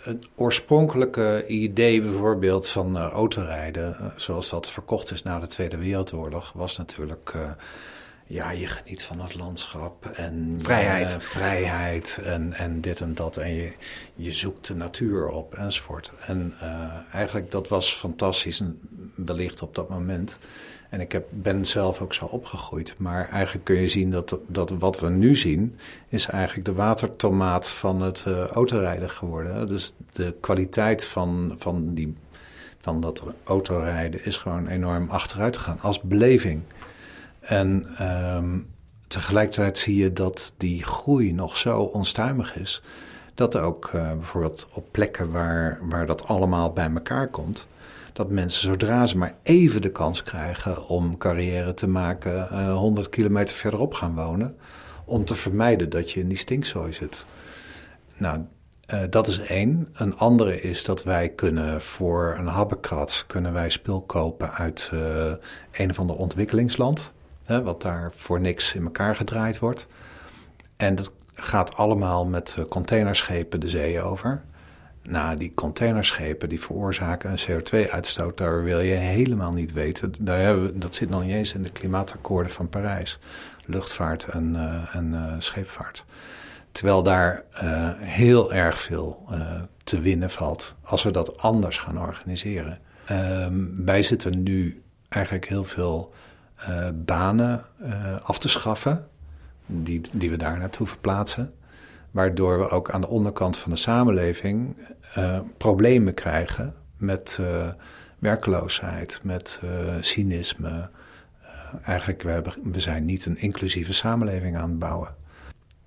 het 0.00 0.28
oorspronkelijke 0.34 1.44
idee 1.46 2.02
bijvoorbeeld 2.02 2.68
van 2.68 2.96
uh, 2.96 3.06
autorijden, 3.06 4.12
zoals 4.16 4.50
dat 4.50 4.70
verkocht 4.70 5.10
is 5.10 5.22
na 5.22 5.40
de 5.40 5.46
Tweede 5.46 5.76
Wereldoorlog, 5.76 6.52
was 6.54 6.76
natuurlijk 6.76 7.34
ja, 8.26 8.50
je 8.50 8.66
geniet 8.66 9.02
van 9.02 9.20
het 9.20 9.34
landschap 9.34 10.06
en 10.06 10.58
vrijheid, 10.62 11.24
vrijheid 11.24 12.20
en, 12.24 12.52
en 12.52 12.80
dit 12.80 13.00
en 13.00 13.14
dat. 13.14 13.36
En 13.36 13.54
je, 13.54 13.72
je 14.14 14.32
zoekt 14.32 14.66
de 14.66 14.74
natuur 14.74 15.28
op 15.28 15.54
enzovoort. 15.54 16.12
En 16.26 16.54
eigenlijk 17.12 17.50
dat 17.50 17.68
was 17.68 17.92
fantastisch. 17.92 18.62
Wellicht 19.14 19.62
op 19.62 19.74
dat 19.74 19.88
moment. 19.88 20.38
En 20.90 21.00
ik 21.00 21.12
heb, 21.12 21.26
ben 21.30 21.66
zelf 21.66 22.00
ook 22.00 22.14
zo 22.14 22.24
opgegroeid. 22.24 22.94
Maar 22.98 23.28
eigenlijk 23.28 23.64
kun 23.64 23.76
je 23.76 23.88
zien 23.88 24.10
dat, 24.10 24.38
dat 24.46 24.70
wat 24.70 25.00
we 25.00 25.08
nu 25.08 25.36
zien, 25.36 25.76
is 26.08 26.26
eigenlijk 26.26 26.66
de 26.66 26.72
watertomaat 26.72 27.68
van 27.68 28.02
het 28.02 28.24
uh, 28.28 28.46
autorijden 28.46 29.10
geworden. 29.10 29.66
Dus 29.66 29.94
de 30.12 30.34
kwaliteit 30.40 31.06
van, 31.06 31.54
van, 31.58 31.94
die, 31.94 32.14
van 32.80 33.00
dat 33.00 33.22
autorijden 33.44 34.24
is 34.24 34.36
gewoon 34.36 34.66
enorm 34.66 35.10
achteruit 35.10 35.56
gegaan 35.56 35.80
als 35.80 36.00
beleving. 36.00 36.62
En 37.40 37.86
um, 38.36 38.68
tegelijkertijd 39.06 39.78
zie 39.78 39.96
je 39.96 40.12
dat 40.12 40.54
die 40.56 40.84
groei 40.84 41.32
nog 41.32 41.56
zo 41.56 41.80
onstuimig 41.80 42.56
is. 42.56 42.82
Dat 43.34 43.56
ook 43.56 43.90
uh, 43.94 44.12
bijvoorbeeld 44.12 44.66
op 44.72 44.86
plekken 44.90 45.30
waar, 45.32 45.78
waar 45.82 46.06
dat 46.06 46.26
allemaal 46.26 46.72
bij 46.72 46.90
elkaar 46.94 47.28
komt, 47.28 47.66
dat 48.12 48.30
mensen 48.30 48.60
zodra 48.60 49.06
ze 49.06 49.16
maar 49.16 49.34
even 49.42 49.82
de 49.82 49.90
kans 49.92 50.22
krijgen 50.22 50.88
om 50.88 51.16
carrière 51.16 51.74
te 51.74 51.88
maken, 51.88 52.48
uh, 52.52 52.68
eh, 52.68 52.76
100 52.76 53.08
kilometer 53.08 53.56
verderop 53.56 53.94
gaan 53.94 54.14
wonen, 54.14 54.56
om 55.04 55.24
te 55.24 55.34
vermijden 55.34 55.88
dat 55.88 56.10
je 56.10 56.20
in 56.20 56.28
die 56.28 56.38
stinkzooi 56.38 56.92
zit. 56.92 57.26
Nou, 58.16 58.40
uh, 58.94 59.00
dat 59.10 59.26
is 59.28 59.38
één. 59.38 59.88
Een 59.92 60.16
andere 60.16 60.60
is 60.60 60.84
dat 60.84 61.04
wij 61.04 61.28
kunnen 61.28 61.80
voor 61.82 62.34
een 62.38 62.46
habbekrat 62.46 63.24
kunnen 63.26 63.52
wij 63.52 63.70
spul 63.70 64.00
kopen 64.00 64.52
uit 64.52 64.90
uh, 64.94 65.32
een 65.72 65.90
of 65.90 65.98
ander 65.98 66.16
ontwikkelingsland. 66.16 67.12
Hè, 67.44 67.62
wat 67.62 67.82
daar 67.82 68.12
voor 68.14 68.40
niks 68.40 68.74
in 68.74 68.82
elkaar 68.82 69.16
gedraaid 69.16 69.58
wordt. 69.58 69.86
En 70.76 70.94
dat 70.94 71.12
gaat 71.34 71.76
allemaal 71.76 72.26
met 72.26 72.56
containerschepen 72.68 73.60
de 73.60 73.68
zee 73.68 74.02
over. 74.02 74.42
Nou, 75.10 75.36
die 75.36 75.52
containerschepen 75.54 76.48
die 76.48 76.60
veroorzaken 76.60 77.30
een 77.30 77.38
CO2-uitstoot, 77.38 78.36
daar 78.36 78.62
wil 78.62 78.80
je 78.80 78.94
helemaal 78.94 79.52
niet 79.52 79.72
weten. 79.72 80.14
Daar 80.18 80.40
hebben 80.40 80.64
we, 80.64 80.78
dat 80.78 80.94
zit 80.94 81.10
nog 81.10 81.22
niet 81.22 81.32
eens 81.32 81.54
in 81.54 81.62
de 81.62 81.70
klimaatakkoorden 81.70 82.52
van 82.52 82.68
Parijs. 82.68 83.18
Luchtvaart 83.64 84.24
en, 84.24 84.54
uh, 84.54 84.94
en 84.96 85.12
uh, 85.12 85.34
scheepvaart. 85.38 86.04
Terwijl 86.72 87.02
daar 87.02 87.44
uh, 87.54 87.90
heel 87.98 88.52
erg 88.52 88.80
veel 88.80 89.28
te 89.84 90.00
winnen 90.00 90.30
valt 90.30 90.74
als 90.82 91.02
we 91.02 91.10
dat 91.10 91.38
anders 91.38 91.78
gaan 91.78 92.00
organiseren. 92.00 92.78
Um, 93.10 93.84
wij 93.84 94.02
zitten 94.02 94.42
nu 94.42 94.82
eigenlijk 95.08 95.48
heel 95.48 95.64
veel 95.64 96.12
banen 96.94 97.64
af 98.22 98.38
te 98.38 98.48
schaffen, 98.48 99.06
die, 99.66 100.00
die 100.12 100.30
we 100.30 100.36
daar 100.36 100.58
naartoe 100.58 100.86
verplaatsen 100.86 101.54
waardoor 102.10 102.58
we 102.58 102.68
ook 102.68 102.90
aan 102.90 103.00
de 103.00 103.08
onderkant 103.08 103.56
van 103.56 103.70
de 103.70 103.76
samenleving 103.76 104.76
uh, 105.18 105.38
problemen 105.56 106.14
krijgen 106.14 106.74
met 106.96 107.38
uh, 107.40 107.68
werkloosheid, 108.18 109.20
met 109.22 109.60
uh, 109.64 109.94
cynisme. 110.00 110.88
eigenlijk, 111.84 112.22
we, 112.22 112.30
hebben, 112.30 112.52
we 112.62 112.80
zijn 112.80 113.04
niet 113.04 113.26
een 113.26 113.38
inclusieve 113.38 113.92
samenleving 113.92 114.56
aan 114.56 114.68
het 114.68 114.78
bouwen. 114.78 115.14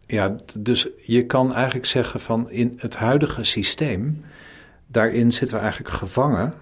Ja, 0.06 0.36
dus 0.58 0.88
je 1.02 1.26
kan 1.26 1.54
eigenlijk 1.54 1.86
zeggen 1.86 2.20
van 2.20 2.50
in 2.50 2.74
het 2.78 2.96
huidige 2.96 3.44
systeem, 3.44 4.26
daarin 4.88 5.32
zitten 5.32 5.58
we 5.58 5.64
eigenlijk 5.64 5.94
gevangen 5.94 6.54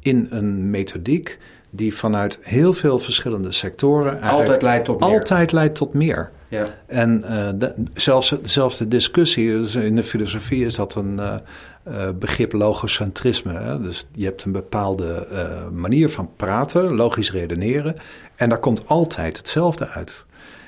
in 0.00 0.26
een 0.30 0.70
methodiek 0.70 1.38
die 1.70 1.94
vanuit 1.94 2.38
heel 2.42 2.72
veel 2.72 2.98
verschillende 2.98 3.52
sectoren 3.52 4.20
altijd 4.20 4.62
leidt 4.62 4.84
tot 4.84 5.00
meer. 5.00 5.08
Altijd 5.08 5.52
leidt 5.52 5.74
tot 5.74 5.94
meer. 5.94 6.30
Ja. 6.48 6.74
En 6.86 7.24
uh, 7.62 7.68
zelfs, 7.94 8.34
zelfs 8.42 8.78
de 8.78 8.88
discussie, 8.88 9.50
dus 9.50 9.74
in 9.74 9.96
de 9.96 10.04
filosofie 10.04 10.64
is 10.64 10.74
dat 10.74 10.94
een 10.94 11.14
uh, 11.18 12.08
begrip 12.14 12.52
logocentrisme. 12.52 13.52
Hè? 13.52 13.80
Dus 13.80 14.06
je 14.12 14.24
hebt 14.24 14.44
een 14.44 14.52
bepaalde 14.52 15.26
manier 15.72 16.10
van 16.10 16.30
praten, 16.36 16.94
logisch 16.94 17.32
redeneren, 17.32 17.96
en 18.36 18.48
daar 18.48 18.58
komt 18.58 18.86
altijd 18.86 19.36
hetzelfde 19.36 19.88
uit. 19.88 20.26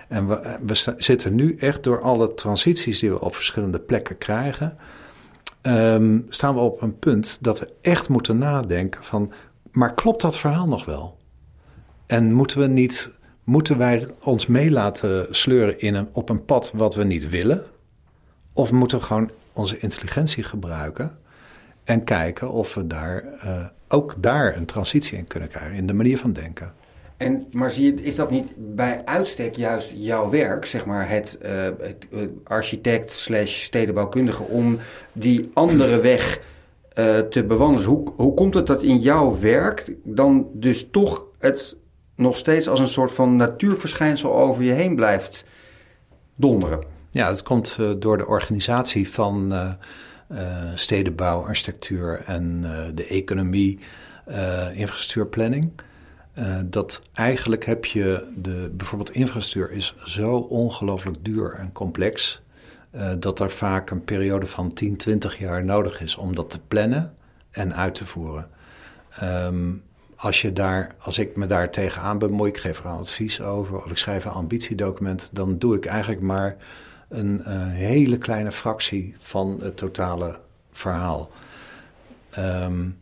En 0.08 0.26
we, 0.66 0.94
zitten 0.96 1.34
nu 1.34 1.56
echt 1.56 1.84
door 1.84 2.00
alle 2.00 2.34
transities 2.34 2.98
die 2.98 3.10
we 3.10 3.20
op 3.20 3.34
verschillende 3.34 3.78
plekken 3.78 4.18
krijgen, 4.18 4.76
um, 5.62 6.26
staan 6.28 6.54
we 6.54 6.60
op 6.60 6.82
een 6.82 6.98
punt 6.98 7.38
dat 7.40 7.58
we 7.58 7.68
echt 7.80 8.08
moeten 8.08 8.38
nadenken 8.38 9.04
van, 9.04 9.32
maar 9.70 9.94
klopt 9.94 10.20
dat 10.20 10.38
verhaal 10.38 10.66
nog 10.66 10.84
wel? 10.84 11.16
En 12.06 12.32
moeten 12.32 12.58
we 12.58 12.66
niet 12.66 13.10
Moeten 13.50 13.78
wij 13.78 14.06
ons 14.22 14.46
mee 14.46 14.70
laten 14.70 15.26
sleuren 15.30 15.80
in 15.80 15.94
een, 15.94 16.08
op 16.12 16.28
een 16.28 16.44
pad 16.44 16.72
wat 16.74 16.94
we 16.94 17.04
niet 17.04 17.28
willen? 17.28 17.64
Of 18.52 18.72
moeten 18.72 18.98
we 18.98 19.04
gewoon 19.04 19.30
onze 19.52 19.78
intelligentie 19.78 20.42
gebruiken 20.42 21.18
en 21.84 22.04
kijken 22.04 22.50
of 22.50 22.74
we 22.74 22.86
daar 22.86 23.24
uh, 23.44 23.64
ook 23.88 24.14
daar 24.18 24.56
een 24.56 24.64
transitie 24.64 25.18
in 25.18 25.26
kunnen 25.26 25.48
krijgen, 25.48 25.76
in 25.76 25.86
de 25.86 25.92
manier 25.92 26.18
van 26.18 26.32
denken? 26.32 26.72
En, 27.16 27.46
maar 27.52 27.70
zie 27.70 27.94
je, 27.94 28.02
is 28.02 28.14
dat 28.14 28.30
niet 28.30 28.52
bij 28.56 29.02
uitstek 29.04 29.56
juist 29.56 29.92
jouw 29.94 30.30
werk, 30.30 30.64
zeg 30.64 30.86
maar, 30.86 31.08
het, 31.08 31.38
het 31.78 32.06
uh, 32.10 32.20
architect 32.44 33.10
slash 33.10 33.62
stedenbouwkundige, 33.62 34.42
om 34.42 34.78
die 35.12 35.50
andere 35.54 36.00
weg 36.00 36.40
te 37.30 37.44
bewandelen? 37.44 37.76
Dus 37.76 37.84
hoe, 37.84 38.12
hoe 38.16 38.34
komt 38.34 38.54
het 38.54 38.66
dat 38.66 38.82
in 38.82 38.98
jouw 38.98 39.38
werk 39.40 39.94
dan 40.04 40.48
dus 40.52 40.88
toch 40.90 41.24
het 41.38 41.76
nog 42.20 42.36
steeds 42.36 42.68
als 42.68 42.80
een 42.80 42.88
soort 42.88 43.12
van 43.12 43.36
natuurverschijnsel 43.36 44.34
over 44.34 44.62
je 44.62 44.72
heen 44.72 44.94
blijft 44.94 45.44
donderen. 46.34 46.78
Ja, 47.10 47.28
dat 47.28 47.42
komt 47.42 47.76
uh, 47.80 47.90
door 47.98 48.18
de 48.18 48.26
organisatie 48.26 49.10
van 49.10 49.52
uh, 49.52 49.70
uh, 50.32 50.38
stedenbouw, 50.74 51.42
architectuur 51.42 52.22
en 52.26 52.64
de 52.94 53.06
economie, 53.06 53.78
infrastructuurplanning. 54.74 55.72
dat 56.64 57.00
eigenlijk 57.12 57.64
heb 57.64 57.84
je 57.84 58.26
de, 58.36 58.70
bijvoorbeeld 58.72 59.14
infrastructuur 59.14 59.76
is 59.76 59.94
zo 60.04 60.36
ongelooflijk 60.36 61.16
duur 61.22 61.54
en 61.54 61.72
complex. 61.72 62.42
dat 63.18 63.40
er 63.40 63.50
vaak 63.50 63.90
een 63.90 64.04
periode 64.04 64.46
van 64.46 64.72
10, 64.72 64.96
20 64.96 65.38
jaar 65.38 65.64
nodig 65.64 66.00
is 66.00 66.16
om 66.16 66.34
dat 66.34 66.50
te 66.50 66.58
plannen 66.68 67.14
en 67.50 67.74
uit 67.74 67.94
te 67.94 68.06
voeren. 68.06 68.48
Um, 69.22 69.82
als, 70.20 70.42
je 70.42 70.52
daar, 70.52 70.94
als 70.98 71.18
ik 71.18 71.36
me 71.36 71.46
daar 71.46 71.70
tegenaan 71.70 72.18
bemoei, 72.18 72.50
ik 72.50 72.58
geef 72.58 72.78
er 72.78 72.86
een 72.86 72.98
advies 72.98 73.40
over 73.40 73.76
of 73.84 73.90
ik 73.90 73.96
schrijf 73.96 74.24
een 74.24 74.30
ambitiedocument, 74.30 75.30
dan 75.32 75.58
doe 75.58 75.76
ik 75.76 75.86
eigenlijk 75.86 76.20
maar 76.20 76.56
een 77.08 77.42
uh, 77.46 77.46
hele 77.66 78.18
kleine 78.18 78.52
fractie 78.52 79.14
van 79.18 79.58
het 79.62 79.76
totale 79.76 80.38
verhaal. 80.72 81.30
Um, 82.38 82.98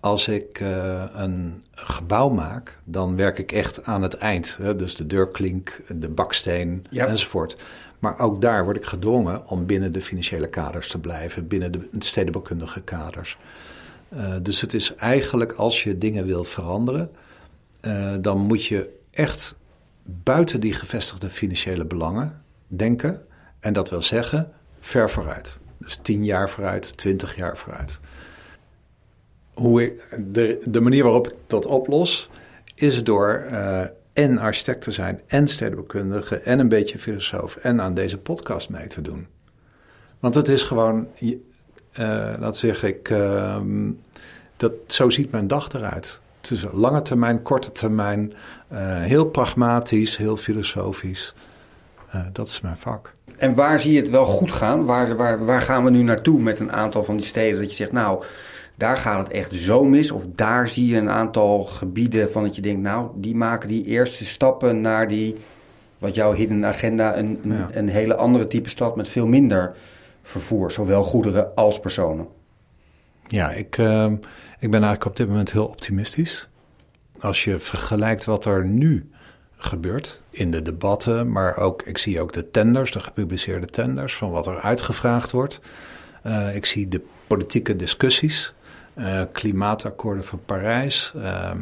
als 0.00 0.28
ik 0.28 0.60
uh, 0.60 1.04
een 1.14 1.64
gebouw 1.70 2.28
maak, 2.28 2.78
dan 2.84 3.16
werk 3.16 3.38
ik 3.38 3.52
echt 3.52 3.84
aan 3.84 4.02
het 4.02 4.14
eind. 4.14 4.56
Hè? 4.56 4.76
Dus 4.76 4.96
de 4.96 5.06
deurklink, 5.06 5.80
de 5.88 6.08
baksteen 6.08 6.86
enzovoort. 6.90 7.56
Maar 7.98 8.18
ook 8.18 8.40
daar 8.40 8.64
word 8.64 8.76
ik 8.76 8.84
gedwongen 8.84 9.48
om 9.48 9.66
binnen 9.66 9.92
de 9.92 10.00
financiële 10.00 10.48
kaders 10.48 10.88
te 10.88 10.98
blijven, 10.98 11.48
binnen 11.48 11.72
de 11.72 11.88
stedenbouwkundige 11.98 12.80
kaders. 12.80 13.38
Uh, 14.12 14.34
dus 14.42 14.60
het 14.60 14.74
is 14.74 14.94
eigenlijk 14.94 15.52
als 15.52 15.82
je 15.82 15.98
dingen 15.98 16.26
wil 16.26 16.44
veranderen, 16.44 17.10
uh, 17.82 18.14
dan 18.20 18.38
moet 18.38 18.66
je 18.66 18.94
echt 19.10 19.54
buiten 20.02 20.60
die 20.60 20.74
gevestigde 20.74 21.30
financiële 21.30 21.84
belangen 21.84 22.42
denken. 22.66 23.26
En 23.60 23.72
dat 23.72 23.90
wil 23.90 24.02
zeggen 24.02 24.52
ver 24.80 25.10
vooruit. 25.10 25.58
Dus 25.78 25.96
tien 25.96 26.24
jaar 26.24 26.50
vooruit, 26.50 26.96
twintig 26.96 27.36
jaar 27.36 27.58
vooruit. 27.58 28.00
Hoe 29.54 29.82
ik, 29.82 30.18
de, 30.26 30.60
de 30.64 30.80
manier 30.80 31.02
waarop 31.02 31.28
ik 31.28 31.34
dat 31.46 31.66
oplos, 31.66 32.30
is 32.74 33.04
door 33.04 33.46
uh, 33.50 33.84
en 34.12 34.38
architect 34.38 34.82
te 34.82 34.92
zijn, 34.92 35.20
en 35.26 35.48
stedenbouwkundige, 35.48 36.36
en 36.36 36.58
een 36.58 36.68
beetje 36.68 36.98
filosoof, 36.98 37.56
en 37.56 37.80
aan 37.80 37.94
deze 37.94 38.18
podcast 38.18 38.68
mee 38.68 38.86
te 38.86 39.00
doen. 39.00 39.26
Want 40.20 40.34
het 40.34 40.48
is 40.48 40.62
gewoon, 40.62 41.08
dat 42.40 42.56
zeg 42.56 42.82
ik, 42.82 43.08
uh, 43.10 43.56
dat, 44.56 44.72
zo 44.86 45.10
ziet 45.10 45.30
mijn 45.30 45.46
dag 45.46 45.72
eruit. 45.72 46.20
Tussen 46.40 46.70
lange 46.72 47.02
termijn, 47.02 47.42
korte 47.42 47.72
termijn, 47.72 48.32
uh, 48.72 48.78
heel 49.02 49.26
pragmatisch, 49.26 50.16
heel 50.16 50.36
filosofisch. 50.36 51.34
Uh, 52.14 52.20
dat 52.32 52.48
is 52.48 52.60
mijn 52.60 52.76
vak. 52.76 53.12
En 53.36 53.54
waar 53.54 53.80
zie 53.80 53.92
je 53.92 54.00
het 54.00 54.10
wel 54.10 54.24
goed 54.24 54.52
gaan? 54.52 54.84
Waar, 54.84 55.16
waar, 55.16 55.44
waar 55.44 55.60
gaan 55.60 55.84
we 55.84 55.90
nu 55.90 56.02
naartoe 56.02 56.40
met 56.40 56.58
een 56.60 56.72
aantal 56.72 57.04
van 57.04 57.16
die 57.16 57.26
steden 57.26 57.60
dat 57.60 57.70
je 57.70 57.76
zegt, 57.76 57.92
nou, 57.92 58.24
daar 58.74 58.96
gaat 58.96 59.18
het 59.18 59.28
echt 59.28 59.54
zo 59.54 59.84
mis. 59.84 60.10
Of 60.10 60.24
daar 60.34 60.68
zie 60.68 60.86
je 60.86 60.96
een 60.96 61.10
aantal 61.10 61.64
gebieden 61.64 62.30
van 62.30 62.42
dat 62.42 62.56
je 62.56 62.62
denkt, 62.62 62.82
nou, 62.82 63.08
die 63.14 63.34
maken 63.34 63.68
die 63.68 63.84
eerste 63.84 64.24
stappen 64.24 64.80
naar 64.80 65.08
die, 65.08 65.36
wat 65.98 66.14
jouw 66.14 66.32
hidden 66.32 66.66
agenda, 66.66 67.16
een, 67.16 67.40
ja. 67.42 67.52
een, 67.52 67.78
een 67.78 67.88
hele 67.88 68.14
andere 68.14 68.46
type 68.46 68.68
stad 68.68 68.96
met 68.96 69.08
veel 69.08 69.26
minder 69.26 69.74
vervoer, 70.24 70.70
zowel 70.70 71.02
goederen 71.02 71.54
als 71.54 71.80
personen? 71.80 72.26
Ja, 73.26 73.50
ik, 73.50 73.78
uh, 73.78 74.12
ik 74.58 74.70
ben 74.70 74.82
eigenlijk 74.82 75.04
op 75.04 75.16
dit 75.16 75.28
moment 75.28 75.52
heel 75.52 75.66
optimistisch. 75.66 76.48
Als 77.20 77.44
je 77.44 77.58
vergelijkt 77.58 78.24
wat 78.24 78.44
er 78.44 78.64
nu 78.64 79.10
gebeurt 79.56 80.22
in 80.30 80.50
de 80.50 80.62
debatten, 80.62 81.32
maar 81.32 81.56
ook, 81.56 81.82
ik 81.82 81.98
zie 81.98 82.20
ook 82.20 82.32
de 82.32 82.50
tenders, 82.50 82.92
de 82.92 83.00
gepubliceerde 83.00 83.66
tenders, 83.66 84.14
van 84.14 84.30
wat 84.30 84.46
er 84.46 84.60
uitgevraagd 84.60 85.30
wordt. 85.30 85.60
Uh, 86.26 86.56
ik 86.56 86.66
zie 86.66 86.88
de 86.88 87.00
politieke 87.26 87.76
discussies 87.76 88.54
uh, 88.98 89.22
klimaatakkoorden 89.32 90.24
van 90.24 90.40
Parijs. 90.44 91.12
Ehm, 91.16 91.58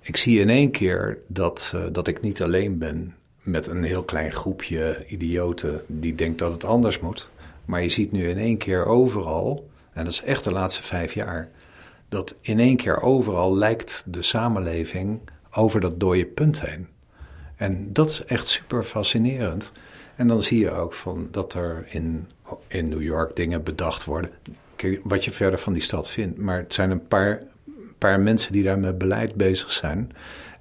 ik 0.00 0.16
zie 0.16 0.40
in 0.40 0.50
één 0.50 0.70
keer 0.70 1.18
dat, 1.26 1.72
uh, 1.74 1.82
dat 1.92 2.08
ik 2.08 2.20
niet 2.20 2.42
alleen 2.42 2.78
ben 2.78 3.14
met 3.42 3.66
een 3.66 3.82
heel 3.82 4.02
klein 4.02 4.32
groepje 4.32 5.04
idioten 5.06 5.82
die 5.86 6.14
denkt 6.14 6.38
dat 6.38 6.52
het 6.52 6.64
anders 6.64 6.98
moet. 6.98 7.30
Maar 7.64 7.82
je 7.82 7.88
ziet 7.88 8.12
nu 8.12 8.28
in 8.28 8.38
één 8.38 8.56
keer 8.56 8.86
overal, 8.86 9.70
en 9.92 10.04
dat 10.04 10.12
is 10.12 10.22
echt 10.22 10.44
de 10.44 10.52
laatste 10.52 10.82
vijf 10.82 11.14
jaar, 11.14 11.48
dat 12.08 12.34
in 12.40 12.58
één 12.58 12.76
keer 12.76 13.00
overal 13.00 13.56
lijkt 13.56 14.04
de 14.06 14.22
samenleving 14.22 15.20
over 15.50 15.80
dat 15.80 16.00
dode 16.00 16.26
punt 16.26 16.60
heen. 16.60 16.88
En 17.56 17.92
dat 17.92 18.10
is 18.10 18.24
echt 18.24 18.46
super 18.46 18.84
fascinerend. 18.84 19.72
En 20.16 20.28
dan 20.28 20.42
zie 20.42 20.58
je 20.58 20.70
ook 20.70 20.92
van 20.92 21.28
dat 21.30 21.54
er 21.54 21.86
in, 21.88 22.28
in 22.66 22.88
New 22.88 23.02
York 23.02 23.36
dingen 23.36 23.62
bedacht 23.62 24.04
worden. 24.04 24.30
wat 25.02 25.24
je 25.24 25.32
verder 25.32 25.58
van 25.58 25.72
die 25.72 25.82
stad 25.82 26.10
vindt. 26.10 26.38
Maar 26.38 26.58
het 26.58 26.74
zijn 26.74 26.90
een 26.90 27.06
paar, 27.06 27.42
paar 27.98 28.20
mensen 28.20 28.52
die 28.52 28.62
daar 28.62 28.78
met 28.78 28.98
beleid 28.98 29.34
bezig 29.34 29.72
zijn. 29.72 30.12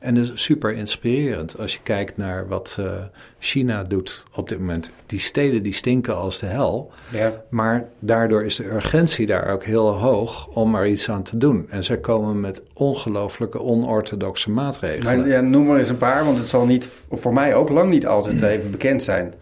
En 0.01 0.15
dat 0.15 0.23
is 0.23 0.43
super 0.43 0.73
inspirerend 0.73 1.57
als 1.57 1.73
je 1.73 1.79
kijkt 1.83 2.17
naar 2.17 2.47
wat 2.47 2.77
uh, 2.79 2.91
China 3.39 3.83
doet 3.83 4.23
op 4.35 4.49
dit 4.49 4.59
moment. 4.59 4.91
Die 5.05 5.19
steden 5.19 5.63
die 5.63 5.73
stinken 5.73 6.15
als 6.15 6.39
de 6.39 6.45
hel. 6.45 6.91
Ja. 7.11 7.43
Maar 7.49 7.85
daardoor 7.99 8.43
is 8.43 8.55
de 8.55 8.65
urgentie 8.65 9.25
daar 9.25 9.51
ook 9.51 9.63
heel 9.63 9.89
hoog 9.89 10.47
om 10.47 10.75
er 10.75 10.87
iets 10.87 11.09
aan 11.09 11.23
te 11.23 11.37
doen. 11.37 11.67
En 11.69 11.83
zij 11.83 11.97
komen 11.97 12.39
met 12.39 12.63
ongelooflijke 12.73 13.59
onorthodoxe 13.59 14.51
maatregelen. 14.51 15.17
Maar, 15.17 15.27
ja, 15.27 15.41
noem 15.41 15.65
maar 15.65 15.77
eens 15.77 15.89
een 15.89 15.97
paar, 15.97 16.25
want 16.25 16.37
het 16.37 16.47
zal 16.47 16.65
niet, 16.65 16.89
voor 17.11 17.33
mij 17.33 17.55
ook 17.55 17.69
lang 17.69 17.89
niet 17.89 18.07
altijd 18.07 18.41
even 18.53 18.71
bekend 18.71 19.03
zijn. 19.03 19.33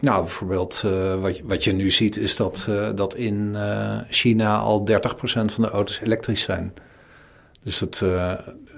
Nou, 0.00 0.22
bijvoorbeeld 0.22 0.82
uh, 0.86 1.20
wat, 1.20 1.40
wat 1.44 1.64
je 1.64 1.72
nu 1.72 1.90
ziet 1.90 2.16
is 2.16 2.36
dat, 2.36 2.66
uh, 2.68 2.88
dat 2.94 3.14
in 3.14 3.56
China 4.08 4.58
al 4.58 4.86
30% 4.90 4.92
van 5.24 5.64
de 5.64 5.70
auto's 5.70 6.00
elektrisch 6.00 6.42
zijn. 6.42 6.72
Dus 7.68 7.80
het, 7.80 8.00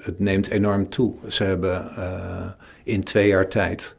het 0.01 0.19
neemt 0.19 0.49
enorm 0.49 0.89
toe. 0.89 1.15
Ze 1.29 1.45
hebben 1.45 1.93
uh, 1.99 2.47
in 2.85 3.05
twee 3.05 3.29
jaar 3.29 3.49
tijd 3.49 3.95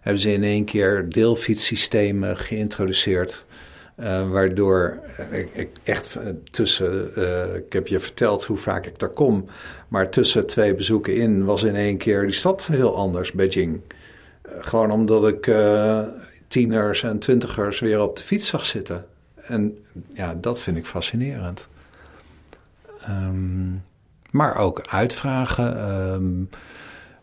hebben 0.00 0.22
ze 0.22 0.32
in 0.32 0.42
één 0.42 0.64
keer 0.64 1.08
deelfietssystemen 1.08 2.36
geïntroduceerd. 2.36 3.44
Uh, 4.00 4.30
waardoor 4.30 4.98
ik, 5.52 5.68
echt 5.82 6.18
tussen, 6.50 7.10
ik 7.56 7.72
heb 7.72 7.86
je 7.86 8.00
verteld 8.00 8.44
hoe 8.44 8.56
vaak 8.56 8.86
ik 8.86 8.98
daar 8.98 9.08
kom, 9.08 9.46
maar 9.88 10.10
tussen 10.10 10.46
twee 10.46 10.74
bezoeken 10.74 11.16
in 11.16 11.44
was 11.44 11.62
in 11.62 11.76
één 11.76 11.96
keer 11.96 12.22
die 12.22 12.32
stad 12.32 12.66
heel 12.66 12.96
anders, 12.96 13.32
Beijing. 13.32 13.80
gewoon 14.58 14.90
omdat 14.90 15.28
ik 15.28 15.52
tieners 16.48 17.02
en 17.02 17.18
twintigers 17.18 17.80
weer 17.80 18.00
op 18.00 18.16
de 18.16 18.22
fiets 18.22 18.46
zag 18.46 18.66
zitten. 18.66 19.06
En 19.34 19.78
ja, 20.12 20.34
dat 20.34 20.60
vind 20.60 20.76
ik 20.76 20.86
fascinerend. 20.86 21.68
Um, 23.08 23.82
maar 24.30 24.56
ook 24.56 24.86
uitvragen. 24.88 25.78
Ehm, 25.78 26.44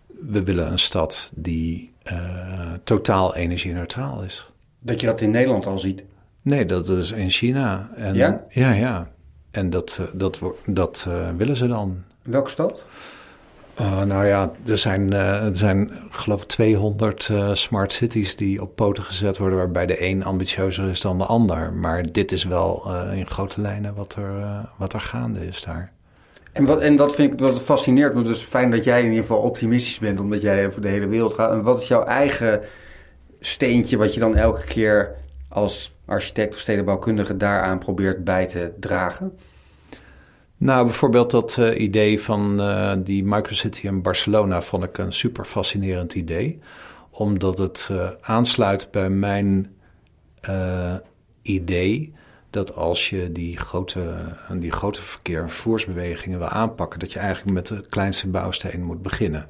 we 0.08 0.44
willen 0.44 0.72
een 0.72 0.80
stad 0.80 1.32
die 1.36 1.94
uh, 2.12 2.72
totaal 2.84 3.36
energie-neutraal 3.36 4.24
is. 4.24 4.52
Dat 4.80 5.00
je 5.00 5.06
dat 5.06 5.22
in 5.22 5.32
Nederland 5.32 5.66
al 5.66 5.80
ziet? 5.80 6.04
Nee, 6.42 6.66
dat 6.66 6.90
is 6.90 7.12
in 7.12 7.30
China. 7.30 7.90
En, 7.96 8.16
ja? 8.16 8.44
Ja, 8.50 8.72
ja. 8.72 9.08
En 9.52 9.70
dat, 9.70 9.98
eh, 10.02 10.08
dat, 10.14 10.42
dat 10.66 11.06
uh, 11.08 11.30
willen 11.38 11.56
ze 11.56 11.68
dan. 11.68 12.04
Welke 12.22 12.50
stad? 12.50 12.84
Uh, 13.82 14.02
nou 14.04 14.26
ja, 14.26 14.52
er 14.66 14.78
zijn, 14.78 15.12
uh, 15.12 15.44
er 15.44 15.58
zijn 15.58 15.92
geloof 16.10 16.42
ik 16.42 16.48
200 16.48 17.30
uh, 17.32 17.54
smart 17.54 17.94
cities 17.94 18.36
die 18.36 18.62
op 18.62 18.76
poten 18.76 19.04
gezet 19.04 19.38
worden, 19.38 19.58
waarbij 19.58 19.86
de 19.86 20.02
een 20.02 20.24
ambitieuzer 20.24 20.90
is 20.90 21.02
dan 21.02 21.18
de 21.18 21.26
ander. 21.26 21.74
Maar 21.74 22.12
dit 22.12 22.32
is 22.32 22.44
wel 22.44 22.96
in 23.12 23.28
grote 23.28 23.62
lijnen 23.62 23.94
wat 23.94 24.16
er, 24.16 24.66
wat 24.78 24.94
er 24.94 25.02
gaande 25.02 25.48
is 25.48 25.64
daar. 25.64 25.93
En, 26.54 26.66
wat, 26.66 26.82
en 26.82 26.96
dat 26.96 27.16
vind 27.16 27.34
ik 27.34 27.40
wat 27.40 27.62
fascineert 27.62 28.14
me. 28.14 28.22
Dus 28.22 28.42
fijn 28.42 28.72
dat 28.72 28.84
jij 28.84 29.00
in 29.00 29.10
ieder 29.10 29.22
geval 29.22 29.42
optimistisch 29.42 30.00
bent, 30.00 30.20
omdat 30.20 30.42
jij 30.42 30.72
voor 30.72 30.82
de 30.82 30.88
hele 30.88 31.08
wereld 31.08 31.34
gaat. 31.34 31.52
En 31.52 31.62
wat 31.62 31.82
is 31.82 31.88
jouw 31.88 32.04
eigen 32.04 32.62
steentje 33.40 33.98
wat 33.98 34.14
je 34.14 34.20
dan 34.20 34.36
elke 34.36 34.64
keer 34.64 35.16
als 35.50 35.96
architect 36.06 36.54
of 36.54 36.60
stedenbouwkundige 36.60 37.38
daaraan 37.38 37.80
probeert 37.80 38.24
bij 38.24 38.48
te 38.48 38.72
dragen? 38.80 39.38
Nou, 40.58 40.86
bijvoorbeeld 40.86 41.32
dat 41.32 41.58
uh, 41.60 41.80
idee 41.80 42.22
van 42.22 42.62
uh, 42.62 42.94
die 42.98 43.24
microcity 43.24 43.88
in 43.88 44.02
Barcelona 44.02 44.62
vond 44.62 44.84
ik 44.84 44.98
een 44.98 45.14
super 45.14 45.46
fascinerend 45.46 46.14
idee. 46.14 46.60
Omdat 47.10 47.58
het 47.58 47.90
uh, 47.92 48.10
aansluit 48.22 48.92
bij 48.92 49.10
mijn 49.10 49.76
idee 51.42 52.14
dat 52.54 52.76
als 52.76 53.10
je 53.10 53.32
die 53.32 53.58
grote, 53.58 54.26
die 54.52 54.72
grote 54.72 55.02
verkeer- 55.02 55.42
en 55.42 55.50
vervoersbewegingen 55.50 56.40
wil 56.40 56.48
aanpakken, 56.48 57.00
dat 57.00 57.12
je 57.12 57.20
eigenlijk 57.20 57.54
met 57.56 57.68
de 57.68 57.86
kleinste 57.90 58.28
bouwsteen 58.28 58.84
moet 58.84 59.02
beginnen. 59.02 59.48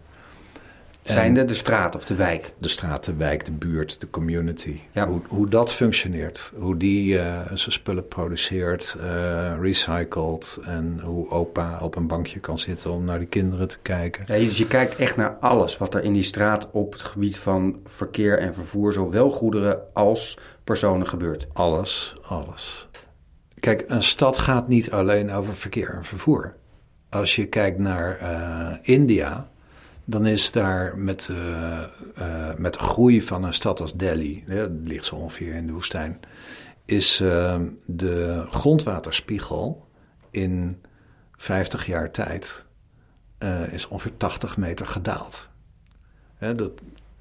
Zijnde 1.04 1.46
de 1.46 1.54
straat 1.54 1.96
of 1.96 2.06
de 2.06 2.16
wijk? 2.16 2.54
De 2.58 2.68
straat, 2.68 3.04
de 3.04 3.16
wijk, 3.16 3.46
de 3.46 3.52
buurt, 3.52 4.02
de 4.02 4.10
community. 4.10 4.80
Ja. 4.92 5.08
Hoe, 5.08 5.22
hoe 5.28 5.50
dat 5.50 5.74
functioneert. 5.74 6.52
Hoe 6.56 6.78
die 6.78 7.14
uh, 7.14 7.40
zijn 7.54 7.72
spullen 7.72 8.08
produceert, 8.08 8.96
uh, 9.00 9.54
recycelt. 9.62 10.60
En 10.66 11.00
hoe 11.04 11.30
opa 11.30 11.80
op 11.82 11.96
een 11.96 12.08
bankje 12.08 12.40
kan 12.40 12.60
zitten 12.60 12.92
om 12.92 13.06
naar 13.06 13.20
de 13.20 13.26
kinderen 13.26 13.68
te 13.68 13.78
kijken. 13.82 14.24
Ja, 14.28 14.46
dus 14.46 14.58
je 14.58 14.68
kijkt 14.68 14.96
echt 14.96 15.16
naar 15.16 15.38
alles 15.40 15.78
wat 15.78 15.94
er 15.94 16.04
in 16.04 16.14
die 16.14 16.24
straat 16.24 16.72
op 16.72 16.92
het 16.92 17.02
gebied 17.02 17.38
van 17.38 17.80
verkeer 17.86 18.40
en 18.40 18.54
vervoer, 18.54 18.94
zowel 18.94 19.32
goederen 19.32 19.80
als 19.94 20.38
personen 20.64 21.08
gebeurt. 21.08 21.48
Alles, 21.54 22.16
alles. 22.22 22.88
Kijk, 23.60 23.84
een 23.88 24.04
stad 24.04 24.38
gaat 24.38 24.68
niet 24.68 24.92
alleen 24.92 25.32
over 25.32 25.56
verkeer 25.56 25.94
en 25.94 26.04
vervoer. 26.04 26.56
Als 27.10 27.36
je 27.36 27.46
kijkt 27.46 27.80
naar 27.80 28.20
uh, 28.22 28.78
India, 28.82 29.50
dan 30.06 30.26
is 30.26 30.52
daar 30.52 30.98
met, 30.98 31.28
uh, 31.32 31.84
uh, 32.20 32.56
met 32.58 32.74
de 32.74 32.80
groei 32.80 33.22
van 33.22 33.44
een 33.44 33.54
stad 33.54 33.82
als 33.82 33.94
Delhi, 33.94 34.44
dat 34.48 34.70
ligt 34.84 35.06
zo 35.06 35.16
ongeveer 35.16 35.54
in 35.54 35.68
de 35.68 35.74
woestijn, 35.74 36.20
is 36.86 37.18
de 37.86 38.46
grondwaterspiegel 38.50 39.88
in 40.32 40.82
50 41.38 41.86
jaar 41.86 42.12
tijd 42.12 42.66
is 43.72 43.88
ongeveer 43.88 44.18
80 44.18 44.58
meter 44.58 44.88
gedaald. 44.88 45.50
dat, 46.40 46.72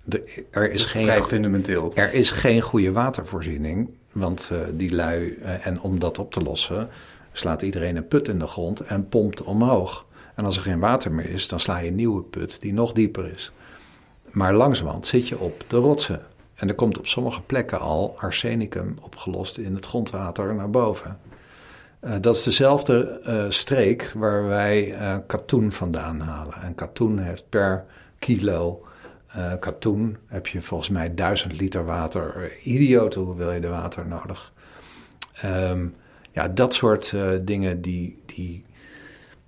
de, 0.04 0.44
er 0.50 0.72
is 0.72 0.84
geen, 0.84 1.04
vrij 1.04 1.22
fundamenteel. 1.22 1.92
Er 1.94 2.12
is 2.12 2.30
geen 2.30 2.60
goede 2.60 2.92
watervoorziening 2.92 3.90
want 4.12 4.50
die 4.74 4.94
lui, 4.94 5.38
en 5.40 5.80
om 5.80 5.98
dat 5.98 6.18
op 6.18 6.32
te 6.32 6.42
lossen, 6.42 6.88
slaat 7.32 7.62
iedereen 7.62 7.96
een 7.96 8.08
put 8.08 8.28
in 8.28 8.38
de 8.38 8.46
grond 8.46 8.80
en 8.80 9.08
pompt 9.08 9.42
omhoog. 9.42 10.06
En 10.34 10.44
als 10.44 10.56
er 10.56 10.62
geen 10.62 10.78
water 10.78 11.12
meer 11.12 11.30
is, 11.30 11.48
dan 11.48 11.60
sla 11.60 11.78
je 11.78 11.88
een 11.88 11.94
nieuwe 11.94 12.22
put 12.22 12.60
die 12.60 12.72
nog 12.72 12.92
dieper 12.92 13.30
is. 13.32 13.52
Maar 14.30 14.54
langzamerhand 14.54 15.06
zit 15.06 15.28
je 15.28 15.38
op 15.38 15.64
de 15.66 15.76
rotsen. 15.76 16.20
En 16.54 16.68
er 16.68 16.74
komt 16.74 16.98
op 16.98 17.06
sommige 17.06 17.40
plekken 17.40 17.80
al 17.80 18.14
arsenicum 18.18 18.94
opgelost 19.02 19.58
in 19.58 19.74
het 19.74 19.86
grondwater 19.86 20.54
naar 20.54 20.70
boven. 20.70 21.18
Uh, 22.04 22.14
dat 22.20 22.36
is 22.36 22.42
dezelfde 22.42 23.20
streek 23.48 24.12
waar 24.14 24.46
wij 24.46 24.94
katoen 25.26 25.72
vandaan 25.72 26.20
halen. 26.20 26.62
En 26.62 26.74
katoen 26.74 27.18
heeft 27.18 27.48
per 27.48 27.84
kilo 28.18 28.82
uh, 29.36 29.52
katoen 29.60 30.16
heb 30.26 30.46
je 30.46 30.62
volgens 30.62 30.88
mij 30.88 31.14
duizend 31.14 31.60
liter 31.60 31.84
water. 31.84 32.52
Idiote 32.62 33.18
hoeveelheden 33.18 33.70
water 33.70 34.06
nodig. 34.06 34.52
Um, 35.44 35.94
ja, 36.32 36.48
dat 36.48 36.74
soort 36.74 37.12
uh, 37.12 37.30
dingen 37.42 37.82
die, 37.82 38.22
die... 38.26 38.64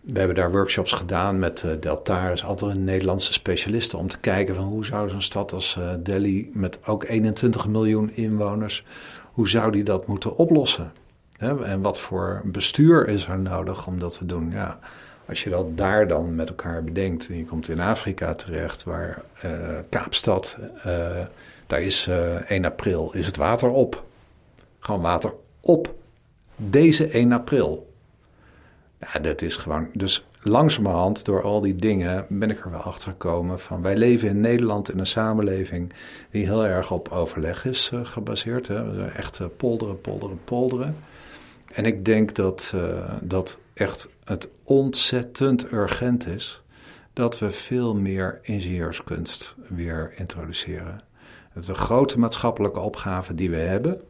We 0.06 0.18
hebben 0.18 0.36
daar 0.36 0.50
workshops 0.50 0.92
gedaan 0.92 1.38
met 1.38 1.62
uh, 1.66 1.72
Deltaris, 1.80 2.44
andere 2.44 2.74
Nederlandse 2.74 3.32
specialisten... 3.32 3.98
om 3.98 4.08
te 4.08 4.20
kijken 4.20 4.54
van 4.54 4.64
hoe 4.64 4.84
zou 4.84 5.08
zo'n 5.08 5.22
stad 5.22 5.52
als 5.52 5.78
Delhi 5.98 6.50
met 6.52 6.86
ook 6.86 7.04
21 7.04 7.68
miljoen 7.68 8.16
inwoners... 8.16 8.84
hoe 9.32 9.48
zou 9.48 9.72
die 9.72 9.82
dat 9.82 10.06
moeten 10.06 10.36
oplossen? 10.36 10.92
Hè? 11.36 11.64
En 11.64 11.80
wat 11.80 12.00
voor 12.00 12.42
bestuur 12.44 13.08
is 13.08 13.26
er 13.26 13.38
nodig 13.38 13.86
om 13.86 13.98
dat 13.98 14.18
te 14.18 14.26
doen? 14.26 14.50
Ja, 14.50 14.78
als 15.28 15.44
je 15.44 15.50
dat 15.50 15.76
daar 15.76 16.08
dan 16.08 16.34
met 16.34 16.48
elkaar 16.48 16.84
bedenkt 16.84 17.28
en 17.28 17.36
je 17.36 17.44
komt 17.44 17.68
in 17.68 17.80
Afrika 17.80 18.34
terecht, 18.34 18.84
waar 18.84 19.22
uh, 19.44 19.50
Kaapstad, 19.88 20.56
daar 21.66 21.82
is 21.82 22.06
uh, 22.08 22.36
eh, 22.36 22.50
1 22.50 22.64
april, 22.64 23.12
is 23.12 23.26
het 23.26 23.36
water 23.36 23.70
op. 23.70 24.04
Gewoon 24.78 25.00
water 25.00 25.32
op. 25.60 25.94
Deze 26.56 27.08
1 27.08 27.32
april. 27.32 27.92
Ja, 29.12 29.20
dat 29.20 29.42
is 29.42 29.56
gewoon. 29.56 29.88
Dus 29.92 30.26
langzamerhand, 30.42 31.24
door 31.24 31.42
al 31.42 31.60
die 31.60 31.74
dingen, 31.74 32.26
ben 32.28 32.50
ik 32.50 32.64
er 32.64 32.70
wel 32.70 32.80
achter 32.80 33.08
gekomen 33.08 33.60
van. 33.60 33.82
Wij 33.82 33.96
leven 33.96 34.28
in 34.28 34.40
Nederland 34.40 34.90
in 34.90 34.98
een 34.98 35.06
samenleving 35.06 35.92
die 36.30 36.44
heel 36.44 36.66
erg 36.66 36.90
op 36.90 37.08
overleg 37.08 37.64
is 37.64 37.90
gebaseerd. 38.02 38.68
Hè. 38.68 39.06
Echt 39.08 39.56
polderen, 39.56 40.00
polderen, 40.00 40.40
polderen. 40.44 40.96
En 41.72 41.84
ik 41.84 42.04
denk 42.04 42.34
dat, 42.34 42.74
dat 43.20 43.60
echt 43.74 44.08
het 44.24 44.48
ontzettend 44.62 45.72
urgent 45.72 46.26
is 46.26 46.62
dat 47.12 47.38
we 47.38 47.50
veel 47.50 47.94
meer 47.94 48.38
ingenieurskunst 48.42 49.54
weer 49.68 50.12
introduceren. 50.16 50.98
Een 51.54 51.74
grote 51.74 52.18
maatschappelijke 52.18 52.80
opgave 52.80 53.34
die 53.34 53.50
we 53.50 53.56
hebben. 53.56 54.00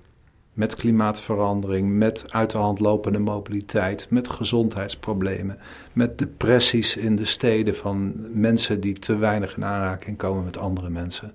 Met 0.54 0.74
klimaatverandering, 0.74 1.92
met 1.92 2.32
uit 2.32 2.50
de 2.50 2.58
hand 2.58 2.80
lopende 2.80 3.18
mobiliteit, 3.18 4.06
met 4.10 4.28
gezondheidsproblemen, 4.28 5.58
met 5.92 6.18
depressies 6.18 6.96
in 6.96 7.16
de 7.16 7.24
steden 7.24 7.76
van 7.76 8.12
mensen 8.32 8.80
die 8.80 8.98
te 8.98 9.16
weinig 9.16 9.56
in 9.56 9.64
aanraking 9.64 10.16
komen 10.16 10.44
met 10.44 10.58
andere 10.58 10.90
mensen. 10.90 11.32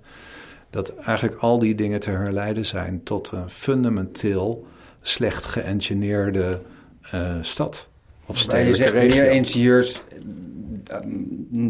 Dat 0.69 0.95
eigenlijk 0.95 1.39
al 1.39 1.60
die 1.60 1.75
dingen 1.75 1.99
te 1.99 2.10
herleiden 2.10 2.65
zijn 2.65 3.03
tot 3.03 3.32
een 3.32 3.49
fundamenteel 3.49 4.67
slecht 5.01 5.45
geëngineerde 5.45 6.62
uh, 7.13 7.36
stad. 7.41 7.89
Of 8.25 8.38
stedelijke 8.38 8.69
je 8.69 8.75
zegt 8.75 8.93
regio. 8.93 9.21
meer 9.21 9.32
ingenieurs 9.32 10.01
eh, 10.86 10.97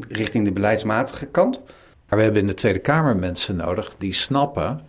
richting 0.08 0.46
de 0.46 0.52
beleidsmatige 0.52 1.26
kant? 1.26 1.62
Maar 2.08 2.18
we 2.18 2.24
hebben 2.24 2.42
in 2.42 2.48
de 2.48 2.54
Tweede 2.54 2.80
Kamer 2.80 3.16
mensen 3.16 3.56
nodig 3.56 3.96
die 3.98 4.14
snappen 4.14 4.82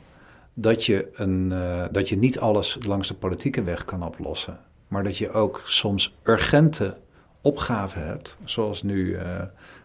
dat 0.61 0.87
je, 0.87 1.09
een, 1.15 1.51
uh, 1.53 1.85
dat 1.91 2.09
je 2.09 2.17
niet 2.17 2.39
alles 2.39 2.79
langs 2.87 3.09
de 3.09 3.15
politieke 3.15 3.63
weg 3.63 3.85
kan 3.85 4.07
oplossen. 4.07 4.59
Maar 4.89 5.03
dat 5.03 5.17
je 5.17 5.33
ook 5.33 5.63
soms 5.65 6.15
urgente 6.23 6.97
opgaven 7.41 8.07
hebt, 8.07 8.37
zoals 8.45 8.83
nu 8.83 9.07
uh, 9.07 9.23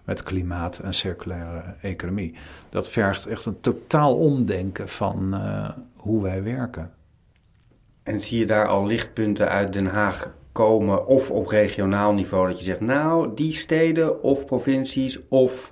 met 0.03 0.23
klimaat 0.23 0.79
en 0.79 0.93
circulaire 0.93 1.63
economie. 1.81 2.35
Dat 2.69 2.89
vergt 2.89 3.25
echt 3.25 3.45
een 3.45 3.59
totaal 3.59 4.15
omdenken 4.15 4.89
van 4.89 5.33
uh, 5.33 5.69
hoe 5.95 6.23
wij 6.23 6.43
werken. 6.43 6.91
En 8.03 8.21
zie 8.21 8.39
je 8.39 8.45
daar 8.45 8.67
al 8.67 8.85
lichtpunten 8.85 9.49
uit 9.49 9.73
Den 9.73 9.85
Haag 9.85 10.31
komen, 10.51 11.07
of 11.07 11.31
op 11.31 11.47
regionaal 11.47 12.13
niveau, 12.13 12.47
dat 12.47 12.57
je 12.57 12.63
zegt, 12.63 12.79
nou, 12.79 13.35
die 13.35 13.53
steden 13.53 14.23
of 14.23 14.45
provincies 14.45 15.19
of 15.29 15.71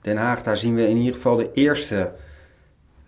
Den 0.00 0.16
Haag, 0.16 0.42
daar 0.42 0.56
zien 0.56 0.74
we 0.74 0.88
in 0.88 0.96
ieder 0.96 1.14
geval 1.14 1.36
de 1.36 1.52
eerste 1.52 2.12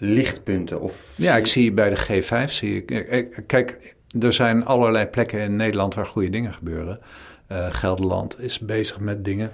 lichtpunten? 0.00 0.80
Of 0.80 1.12
ja, 1.16 1.36
ik 1.36 1.46
zie 1.46 1.72
bij 1.72 1.90
de 1.90 2.22
G5, 2.22 2.50
zie 2.52 2.84
ik, 2.84 3.26
kijk, 3.46 3.94
er 4.20 4.32
zijn 4.32 4.64
allerlei 4.64 5.06
plekken 5.06 5.40
in 5.40 5.56
Nederland 5.56 5.94
waar 5.94 6.06
goede 6.06 6.30
dingen 6.30 6.54
gebeuren. 6.54 7.00
Uh, 7.52 7.66
Gelderland 7.70 8.40
is 8.40 8.58
bezig 8.58 9.00
met 9.00 9.24
dingen, 9.24 9.50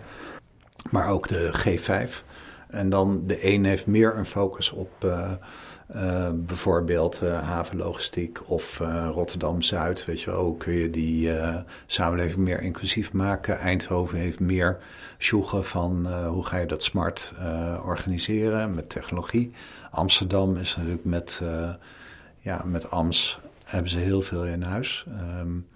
maar 0.91 1.09
ook 1.09 1.29
de 1.29 1.53
G5. 1.53 2.25
En 2.71 2.89
dan 2.89 3.23
de 3.27 3.45
een 3.45 3.65
heeft 3.65 3.87
meer 3.87 4.17
een 4.17 4.27
focus 4.27 4.71
op 4.71 5.05
uh, 5.05 5.31
uh, 5.97 6.29
bijvoorbeeld 6.35 7.21
havenlogistiek 7.21 8.51
of 8.51 8.79
Rotterdam-Zuid. 9.13 10.05
Weet 10.05 10.21
je 10.21 10.31
wel, 10.31 10.45
hoe 10.45 10.57
kun 10.57 10.73
je 10.73 10.91
die 10.91 11.31
samenleving 11.87 12.37
meer 12.37 12.61
inclusief 12.61 13.13
maken? 13.13 13.59
Eindhoven 13.59 14.19
heeft 14.19 14.41
meer 14.41 14.79
sjoegen 15.19 15.65
van 15.65 16.07
hoe 16.27 16.45
ga 16.45 16.57
je 16.57 16.67
dat 16.67 16.83
smart 16.83 17.33
organiseren 17.85 18.75
met 18.75 18.89
technologie. 18.89 19.53
Amsterdam 19.97 20.57
is 20.57 20.77
natuurlijk 20.77 21.05
met, 21.05 21.41
uh, 21.43 21.75
ja, 22.39 22.63
met 22.65 22.91
AMS 22.91 23.39
hebben 23.65 23.91
ze 23.91 23.99
heel 23.99 24.23
veel 24.23 24.45
in 24.45 24.63
huis. 24.63 25.07
Um, 25.41 25.67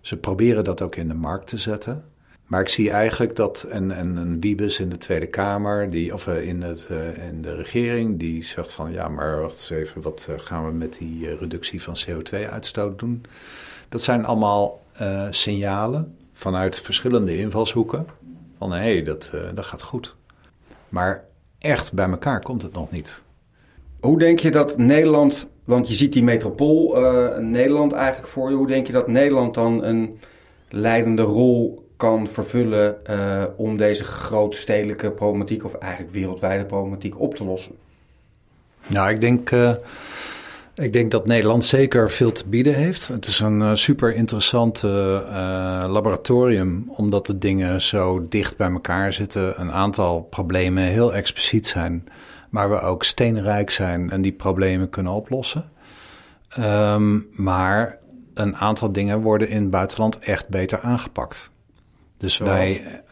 ze 0.00 0.16
proberen 0.16 0.64
dat 0.64 0.82
ook 0.82 0.96
in 0.96 1.08
de 1.08 1.14
markt 1.14 1.46
te 1.46 1.56
zetten. 1.56 2.04
Maar 2.46 2.60
ik 2.60 2.68
zie 2.68 2.90
eigenlijk 2.90 3.36
dat 3.36 3.62
en, 3.62 3.90
en 3.90 4.16
een 4.16 4.40
Wiebes 4.40 4.80
in 4.80 4.88
de 4.88 4.98
Tweede 4.98 5.26
Kamer, 5.26 5.90
die, 5.90 6.14
of 6.14 6.26
uh, 6.26 6.46
in, 6.46 6.62
het, 6.62 6.88
uh, 6.90 7.28
in 7.28 7.42
de 7.42 7.54
regering, 7.54 8.18
die 8.18 8.44
zegt 8.44 8.72
van 8.72 8.92
ja, 8.92 9.08
maar 9.08 9.40
wacht 9.40 9.52
eens 9.52 9.70
even, 9.70 10.02
wat 10.02 10.28
gaan 10.36 10.66
we 10.66 10.72
met 10.72 10.96
die 10.98 11.36
reductie 11.36 11.82
van 11.82 11.96
CO2-uitstoot 12.06 12.98
doen? 12.98 13.24
Dat 13.88 14.02
zijn 14.02 14.24
allemaal 14.24 14.82
signalen 15.30 16.16
vanuit 16.32 16.80
verschillende 16.80 17.36
invalshoeken 17.36 18.06
van 18.58 18.72
hé, 18.72 18.78
hey, 18.78 19.02
dat, 19.02 19.30
dat 19.54 19.64
gaat 19.64 19.82
goed. 19.82 20.16
Maar 20.88 21.24
echt 21.58 21.92
bij 21.92 22.08
elkaar 22.08 22.40
komt 22.40 22.62
het 22.62 22.72
nog 22.72 22.90
niet. 22.90 23.22
Hoe 24.00 24.18
denk 24.18 24.38
je 24.38 24.50
dat 24.50 24.78
Nederland, 24.78 25.48
want 25.64 25.88
je 25.88 25.94
ziet 25.94 26.12
die 26.12 26.22
metropool 26.22 27.02
uh, 27.02 27.38
Nederland 27.38 27.92
eigenlijk 27.92 28.28
voor 28.28 28.50
je, 28.50 28.56
hoe 28.56 28.66
denk 28.66 28.86
je 28.86 28.92
dat 28.92 29.08
Nederland 29.08 29.54
dan 29.54 29.84
een 29.84 30.18
leidende 30.68 31.22
rol 31.22 31.88
kan 31.96 32.26
vervullen 32.26 32.96
uh, 33.10 33.44
om 33.56 33.76
deze 33.76 34.04
grootstedelijke 34.04 35.10
problematiek, 35.10 35.64
of 35.64 35.74
eigenlijk 35.74 36.12
wereldwijde 36.12 36.64
problematiek, 36.64 37.20
op 37.20 37.34
te 37.34 37.44
lossen? 37.44 37.72
Nou, 38.86 39.10
ik 39.10 39.20
denk, 39.20 39.50
uh, 39.50 39.74
ik 40.74 40.92
denk 40.92 41.10
dat 41.10 41.26
Nederland 41.26 41.64
zeker 41.64 42.10
veel 42.10 42.32
te 42.32 42.46
bieden 42.46 42.74
heeft. 42.74 43.08
Het 43.08 43.26
is 43.26 43.40
een 43.40 43.76
super 43.76 44.14
interessant 44.14 44.82
laboratorium, 44.82 46.90
omdat 46.96 47.26
de 47.26 47.38
dingen 47.38 47.80
zo 47.80 48.26
dicht 48.28 48.56
bij 48.56 48.70
elkaar 48.70 49.12
zitten. 49.12 49.60
Een 49.60 49.72
aantal 49.72 50.22
problemen 50.22 50.84
heel 50.84 51.14
expliciet 51.14 51.66
zijn 51.66 52.08
maar 52.50 52.70
we 52.70 52.80
ook 52.80 53.04
steenrijk 53.04 53.70
zijn 53.70 54.10
en 54.10 54.22
die 54.22 54.32
problemen 54.32 54.90
kunnen 54.90 55.12
oplossen. 55.12 55.70
Um, 56.58 57.28
maar 57.32 57.98
een 58.34 58.56
aantal 58.56 58.92
dingen 58.92 59.20
worden 59.20 59.48
in 59.48 59.60
het 59.60 59.70
buitenland 59.70 60.18
echt 60.18 60.48
beter 60.48 60.80
aangepakt. 60.80 61.50
Dus 62.16 62.34
Zoals? 62.34 62.52
wij, 62.52 63.02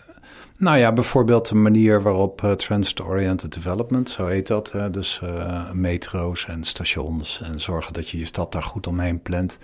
nou 0.57 0.79
ja, 0.79 0.93
bijvoorbeeld 0.93 1.49
de 1.49 1.55
manier 1.55 2.03
waarop 2.03 2.43
uh, 2.43 2.53
Transit-Oriented 2.53 3.55
Development, 3.55 4.11
zo 4.11 4.27
heet 4.27 4.47
dat, 4.47 4.73
dus 4.91 5.21
uh, 5.25 5.71
metro's 5.73 6.47
en 6.47 6.65
stations 6.65 7.41
en 7.43 7.61
zorgen 7.61 7.93
dat 7.93 8.09
je 8.09 8.19
je 8.19 8.27
stad 8.27 8.53
daar 8.53 8.63
goed 8.63 8.87
omheen 8.87 9.23
plant. 9.23 9.59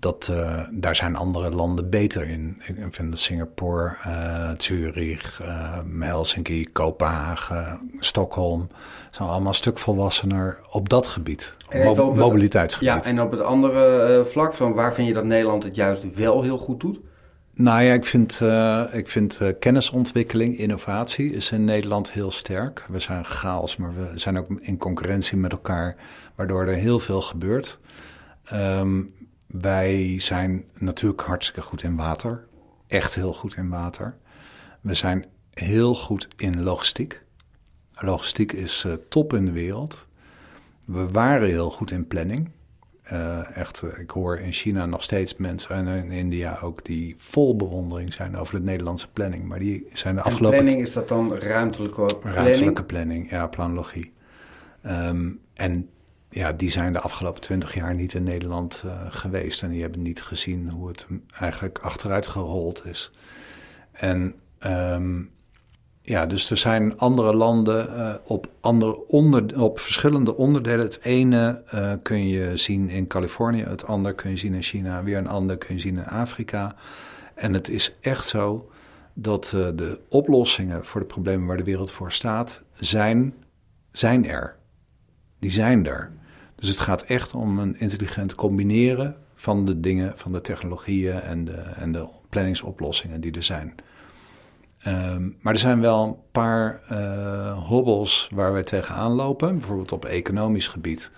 Dat, 0.00 0.28
uh, 0.30 0.60
daar 0.72 0.96
zijn 0.96 1.16
andere 1.16 1.50
landen 1.50 1.90
beter 1.90 2.28
in. 2.28 2.62
Ik 2.66 2.94
vind 2.94 3.10
dat 3.10 3.18
Singapore, 3.18 3.96
uh, 4.06 4.50
Zurich, 4.58 5.40
uh, 5.42 5.78
Helsinki, 5.98 6.66
Kopenhagen, 6.72 7.90
Stockholm 7.98 8.68
zijn 9.10 9.28
allemaal 9.28 9.48
een 9.48 9.54
stuk 9.54 9.78
volwassener 9.78 10.58
op 10.70 10.88
dat 10.88 11.06
gebied. 11.06 11.56
Mo 11.72 12.08
het, 12.08 12.16
mobiliteitsgebied. 12.16 12.88
Ja, 12.88 13.04
en 13.04 13.20
op 13.20 13.30
het 13.30 13.40
andere 13.40 14.24
vlak 14.24 14.54
van 14.54 14.74
waar 14.74 14.94
vind 14.94 15.08
je 15.08 15.14
dat 15.14 15.24
Nederland 15.24 15.62
het 15.62 15.74
juist 15.74 16.14
wel 16.14 16.42
heel 16.42 16.58
goed 16.58 16.80
doet? 16.80 17.00
Nou 17.54 17.82
ja, 17.82 17.92
ik 17.92 18.04
vind, 18.04 18.40
ik 18.92 19.08
vind 19.08 19.40
kennisontwikkeling, 19.58 20.58
innovatie 20.58 21.32
is 21.32 21.50
in 21.50 21.64
Nederland 21.64 22.12
heel 22.12 22.30
sterk. 22.30 22.84
We 22.88 22.98
zijn 22.98 23.24
chaos, 23.24 23.76
maar 23.76 23.94
we 23.94 24.18
zijn 24.18 24.38
ook 24.38 24.48
in 24.60 24.76
concurrentie 24.76 25.36
met 25.36 25.52
elkaar, 25.52 25.96
waardoor 26.34 26.66
er 26.66 26.74
heel 26.74 26.98
veel 26.98 27.22
gebeurt. 27.22 27.78
Um, 28.52 29.12
wij 29.50 30.18
zijn 30.18 30.64
natuurlijk 30.78 31.22
hartstikke 31.22 31.62
goed 31.62 31.82
in 31.82 31.96
water. 31.96 32.46
Echt 32.86 33.14
heel 33.14 33.32
goed 33.32 33.56
in 33.56 33.68
water. 33.68 34.16
We 34.80 34.94
zijn 34.94 35.24
heel 35.54 35.94
goed 35.94 36.28
in 36.36 36.62
logistiek. 36.62 37.22
Logistiek 37.94 38.52
is 38.52 38.84
uh, 38.86 38.92
top 38.92 39.32
in 39.32 39.44
de 39.44 39.52
wereld. 39.52 40.06
We 40.84 41.08
waren 41.08 41.48
heel 41.48 41.70
goed 41.70 41.90
in 41.90 42.06
planning. 42.06 42.50
Uh, 43.12 43.56
echt, 43.56 43.82
uh, 43.82 43.98
ik 43.98 44.10
hoor 44.10 44.38
in 44.38 44.52
China 44.52 44.86
nog 44.86 45.02
steeds 45.02 45.36
mensen 45.36 45.74
en 45.74 45.86
in 45.86 46.10
India 46.10 46.58
ook 46.62 46.84
die 46.84 47.14
vol 47.18 47.56
bewondering 47.56 48.12
zijn 48.12 48.36
over 48.36 48.54
de 48.54 48.64
Nederlandse 48.64 49.08
planning. 49.08 49.44
Maar 49.44 49.58
die 49.58 49.86
zijn 49.92 50.14
de 50.14 50.22
afgelopen. 50.22 50.58
En 50.58 50.64
planning 50.64 50.86
is 50.86 50.92
dat 50.92 51.08
dan 51.08 51.34
ruimtelijke 51.34 52.04
planning? 52.20 52.44
Ruimtelijke 52.44 52.84
planning, 52.84 53.30
ja, 53.30 53.46
planologie. 53.46 54.12
Um, 54.86 55.40
en 55.54 55.88
ja, 56.30 56.52
die 56.52 56.70
zijn 56.70 56.92
de 56.92 57.00
afgelopen 57.00 57.40
twintig 57.40 57.74
jaar 57.74 57.94
niet 57.94 58.14
in 58.14 58.22
Nederland 58.22 58.82
uh, 58.86 58.92
geweest. 59.08 59.62
En 59.62 59.70
die 59.70 59.82
hebben 59.82 60.02
niet 60.02 60.22
gezien 60.22 60.68
hoe 60.68 60.88
het 60.88 61.06
eigenlijk 61.38 61.78
achteruit 61.78 62.26
gerold 62.26 62.86
is. 62.86 63.10
En 63.92 64.34
um, 64.66 65.30
ja, 66.02 66.26
dus 66.26 66.50
er 66.50 66.56
zijn 66.56 66.98
andere 66.98 67.34
landen 67.36 67.88
uh, 67.96 68.14
op, 68.24 68.50
andere 68.60 69.06
onder, 69.06 69.60
op 69.60 69.78
verschillende 69.78 70.36
onderdelen. 70.36 70.84
Het 70.84 71.00
ene 71.02 71.62
uh, 71.74 71.92
kun 72.02 72.28
je 72.28 72.56
zien 72.56 72.88
in 72.88 73.06
Californië, 73.06 73.62
het 73.62 73.86
andere 73.86 74.14
kun 74.14 74.30
je 74.30 74.36
zien 74.36 74.54
in 74.54 74.62
China, 74.62 75.02
weer 75.02 75.18
een 75.18 75.28
ander 75.28 75.58
kun 75.58 75.74
je 75.74 75.80
zien 75.80 75.96
in 75.96 76.06
Afrika. 76.06 76.74
En 77.34 77.52
het 77.52 77.68
is 77.68 77.94
echt 78.00 78.26
zo 78.26 78.70
dat 79.14 79.44
de 79.50 80.00
oplossingen 80.08 80.84
voor 80.84 81.00
de 81.00 81.06
problemen 81.06 81.46
waar 81.46 81.56
de 81.56 81.64
wereld 81.64 81.90
voor 81.90 82.12
staat, 82.12 82.62
zijn, 82.74 83.34
zijn 83.92 84.26
er. 84.26 84.56
Die 85.38 85.50
zijn 85.50 85.86
er. 85.86 86.12
Dus 86.60 86.68
het 86.68 86.80
gaat 86.80 87.02
echt 87.02 87.34
om 87.34 87.58
een 87.58 87.78
intelligent 87.78 88.34
combineren 88.34 89.16
van 89.34 89.66
de 89.66 89.80
dingen, 89.80 90.12
van 90.18 90.32
de 90.32 90.40
technologieën 90.40 91.20
en 91.20 91.44
de, 91.44 91.52
en 91.52 91.92
de 91.92 92.08
planningsoplossingen 92.28 93.20
die 93.20 93.32
er 93.32 93.42
zijn. 93.42 93.74
Um, 94.86 95.36
maar 95.40 95.52
er 95.52 95.58
zijn 95.58 95.80
wel 95.80 96.04
een 96.04 96.16
paar 96.32 96.80
uh, 96.92 97.66
hobbels 97.66 98.28
waar 98.34 98.52
wij 98.52 98.62
tegenaan 98.62 99.12
lopen. 99.12 99.58
Bijvoorbeeld 99.58 99.92
op 99.92 100.04
economisch 100.04 100.68
gebied 100.68 101.10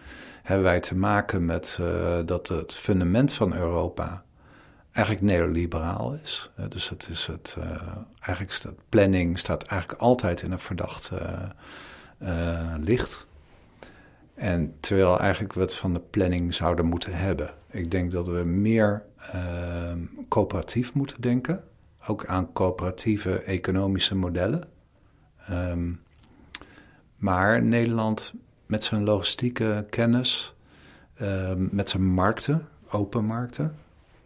hebben 0.43 0.65
wij 0.65 0.81
te 0.81 0.97
maken 0.97 1.45
met 1.45 1.79
uh, 1.81 2.19
dat 2.27 2.49
het 2.49 2.75
fundament 2.75 3.33
van 3.33 3.55
Europa 3.55 4.23
eigenlijk 4.93 5.27
neoliberaal 5.27 6.19
is. 6.23 6.51
Uh, 6.61 6.67
dus 6.69 6.89
het 6.89 7.09
is 7.11 7.27
het, 7.27 7.57
eigenlijk 8.21 8.53
staat 8.53 8.75
planning 8.89 9.39
staat 9.39 9.63
eigenlijk 9.63 10.01
altijd 10.01 10.43
in 10.43 10.53
een 10.53 10.59
verdacht 10.59 11.11
licht. 12.81 13.27
En 14.35 14.75
terwijl 14.81 15.19
eigenlijk 15.21 15.53
we 15.53 15.61
het 15.61 15.75
van 15.75 15.95
de 15.95 16.01
planning 16.01 16.55
zouden 16.55 16.85
moeten 16.85 17.15
hebben. 17.15 17.51
Ik 17.71 17.91
denk 17.91 18.13
dat 18.13 18.27
we 18.27 18.45
meer 18.45 19.03
uh, 19.35 19.93
coöperatief 20.29 20.95
moeten 20.95 21.21
denken. 21.21 21.65
Ook 22.07 22.27
aan 22.27 22.53
coöperatieve 22.53 23.39
economische 23.39 24.15
modellen. 24.15 24.65
Um, 25.51 26.01
maar 27.17 27.63
Nederland 27.63 28.35
met 28.67 28.85
zijn 28.85 29.05
logistieke 29.05 29.87
kennis, 29.91 30.55
uh, 31.23 31.53
met 31.57 31.91
zijn 31.91 32.05
markten, 32.05 32.69
open 32.91 33.25
markten. 33.25 33.75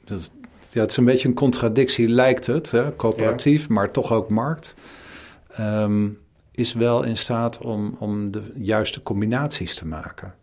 Dus, 0.05 0.31
ja, 0.71 0.81
het 0.81 0.91
is 0.91 0.97
een 0.97 1.05
beetje 1.05 1.29
een 1.29 1.35
contradictie, 1.35 2.09
lijkt 2.09 2.47
het, 2.47 2.71
hè? 2.71 2.97
coöperatief, 2.97 3.69
maar 3.69 3.91
toch 3.91 4.13
ook 4.13 4.31
markt. 4.31 4.75
Ehm, 5.49 6.09
is 6.57 6.73
wel 6.73 7.03
in 7.03 7.17
staat 7.17 7.59
om, 7.59 7.97
om 7.99 8.31
de 8.31 8.53
juiste 8.55 9.03
combinaties 9.03 9.75
te 9.75 9.87
maken. 9.87 10.35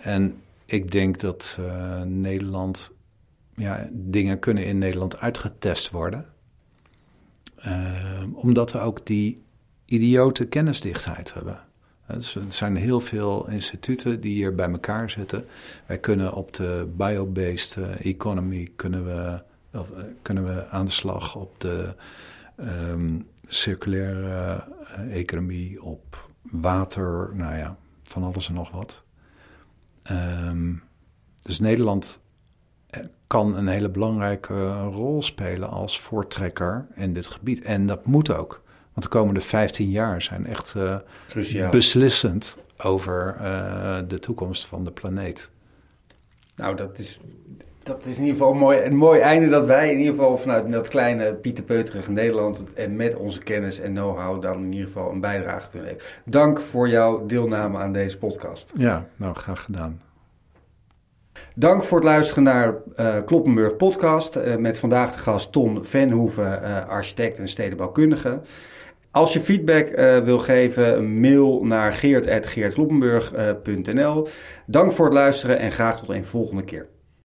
En 0.00 0.42
ik 0.64 0.90
denk 0.90 1.20
dat 1.20 1.58
uh, 1.60 2.02
Nederland, 2.02 2.90
ja, 3.54 3.88
dingen 3.92 4.38
kunnen 4.38 4.64
in 4.64 4.78
Nederland 4.78 5.16
uitgetest 5.18 5.90
worden. 5.90 6.26
Uh, 7.66 8.22
omdat 8.32 8.72
we 8.72 8.78
ook 8.78 9.06
die 9.06 9.42
idiote 9.84 10.46
kennisdichtheid 10.46 11.34
hebben. 11.34 11.58
Dus 12.06 12.34
er 12.34 12.42
zijn 12.48 12.76
heel 12.76 13.00
veel 13.00 13.48
instituten 13.48 14.20
die 14.20 14.34
hier 14.34 14.54
bij 14.54 14.70
elkaar 14.70 15.10
zitten. 15.10 15.46
Wij 15.86 15.98
kunnen 15.98 16.32
op 16.32 16.52
de 16.52 16.92
biobased 16.96 17.76
eh, 17.76 18.06
economy 18.06 18.72
kunnen 18.76 19.04
we, 19.04 19.42
of, 19.78 19.90
uh, 19.90 19.96
kunnen 20.22 20.44
we 20.44 20.68
aan 20.68 20.84
de 20.84 20.90
slag 20.90 21.36
op 21.36 21.60
de 21.60 21.94
um, 22.90 23.26
circulaire 23.54 24.66
uh, 24.98 25.16
economie, 25.16 25.82
op 25.82 26.28
water, 26.42 27.30
nou 27.34 27.56
ja, 27.56 27.76
van 28.02 28.22
alles 28.22 28.48
en 28.48 28.54
nog 28.54 28.70
wat. 28.70 29.02
Um, 30.10 30.82
dus 31.42 31.60
Nederland 31.60 32.20
kan 33.26 33.56
een 33.56 33.68
hele 33.68 33.90
belangrijke 33.90 34.72
rol 34.82 35.22
spelen 35.22 35.70
als 35.70 36.00
voortrekker 36.00 36.86
in 36.94 37.14
dit 37.14 37.26
gebied. 37.26 37.62
En 37.62 37.86
dat 37.86 38.06
moet 38.06 38.30
ook. 38.30 38.62
Want 38.92 39.02
de 39.06 39.18
komende 39.18 39.40
15 39.40 39.90
jaar 39.90 40.22
zijn 40.22 40.46
echt 40.46 40.74
uh, 40.76 41.70
beslissend 41.70 42.58
over 42.78 43.36
uh, 43.40 43.98
de 44.08 44.18
toekomst 44.18 44.66
van 44.66 44.84
de 44.84 44.92
planeet. 44.92 45.50
Nou, 46.56 46.76
dat 46.76 46.98
is, 46.98 47.20
dat 47.84 48.06
is 48.06 48.18
in 48.18 48.24
ieder 48.24 48.38
geval 48.38 48.52
een 48.52 48.58
mooi, 48.58 48.82
een 48.82 48.96
mooi 48.96 49.20
einde 49.20 49.48
dat 49.48 49.66
wij 49.66 49.90
in 49.90 49.98
ieder 49.98 50.14
geval 50.14 50.36
vanuit 50.36 50.72
dat 50.72 50.88
kleine 50.88 51.34
Pieterpeuterige 51.34 52.10
Nederland 52.10 52.64
en 52.74 52.96
met 52.96 53.16
onze 53.16 53.42
kennis 53.42 53.80
en 53.80 53.92
know-how 53.92 54.42
dan 54.42 54.62
in 54.62 54.72
ieder 54.72 54.86
geval 54.86 55.10
een 55.10 55.20
bijdrage 55.20 55.70
kunnen 55.70 55.88
leveren. 55.88 56.10
Dank 56.24 56.60
voor 56.60 56.88
jouw 56.88 57.26
deelname 57.26 57.78
aan 57.78 57.92
deze 57.92 58.18
podcast. 58.18 58.72
Ja, 58.74 59.06
nou 59.16 59.34
graag 59.34 59.62
gedaan. 59.62 60.00
Dank 61.54 61.84
voor 61.84 61.98
het 61.98 62.06
luisteren 62.06 62.42
naar 62.42 62.74
uh, 63.00 63.16
Kloppenburg 63.24 63.76
podcast 63.76 64.36
uh, 64.36 64.56
met 64.56 64.78
vandaag 64.78 65.12
de 65.12 65.18
gast 65.18 65.52
Ton 65.52 65.84
Venhoeven, 65.84 66.62
uh, 66.62 66.88
architect 66.88 67.38
en 67.38 67.48
stedenbouwkundige. 67.48 68.40
Als 69.10 69.32
je 69.32 69.40
feedback 69.40 69.88
wil 70.24 70.38
geven, 70.38 71.20
mail 71.20 71.64
naar 71.64 71.92
geert.geertkloppenburg.nl. 71.92 74.28
Dank 74.66 74.92
voor 74.92 75.04
het 75.04 75.14
luisteren 75.14 75.58
en 75.58 75.72
graag 75.72 75.98
tot 75.98 76.08
een 76.08 76.24
volgende 76.24 76.64
keer. 76.64 76.86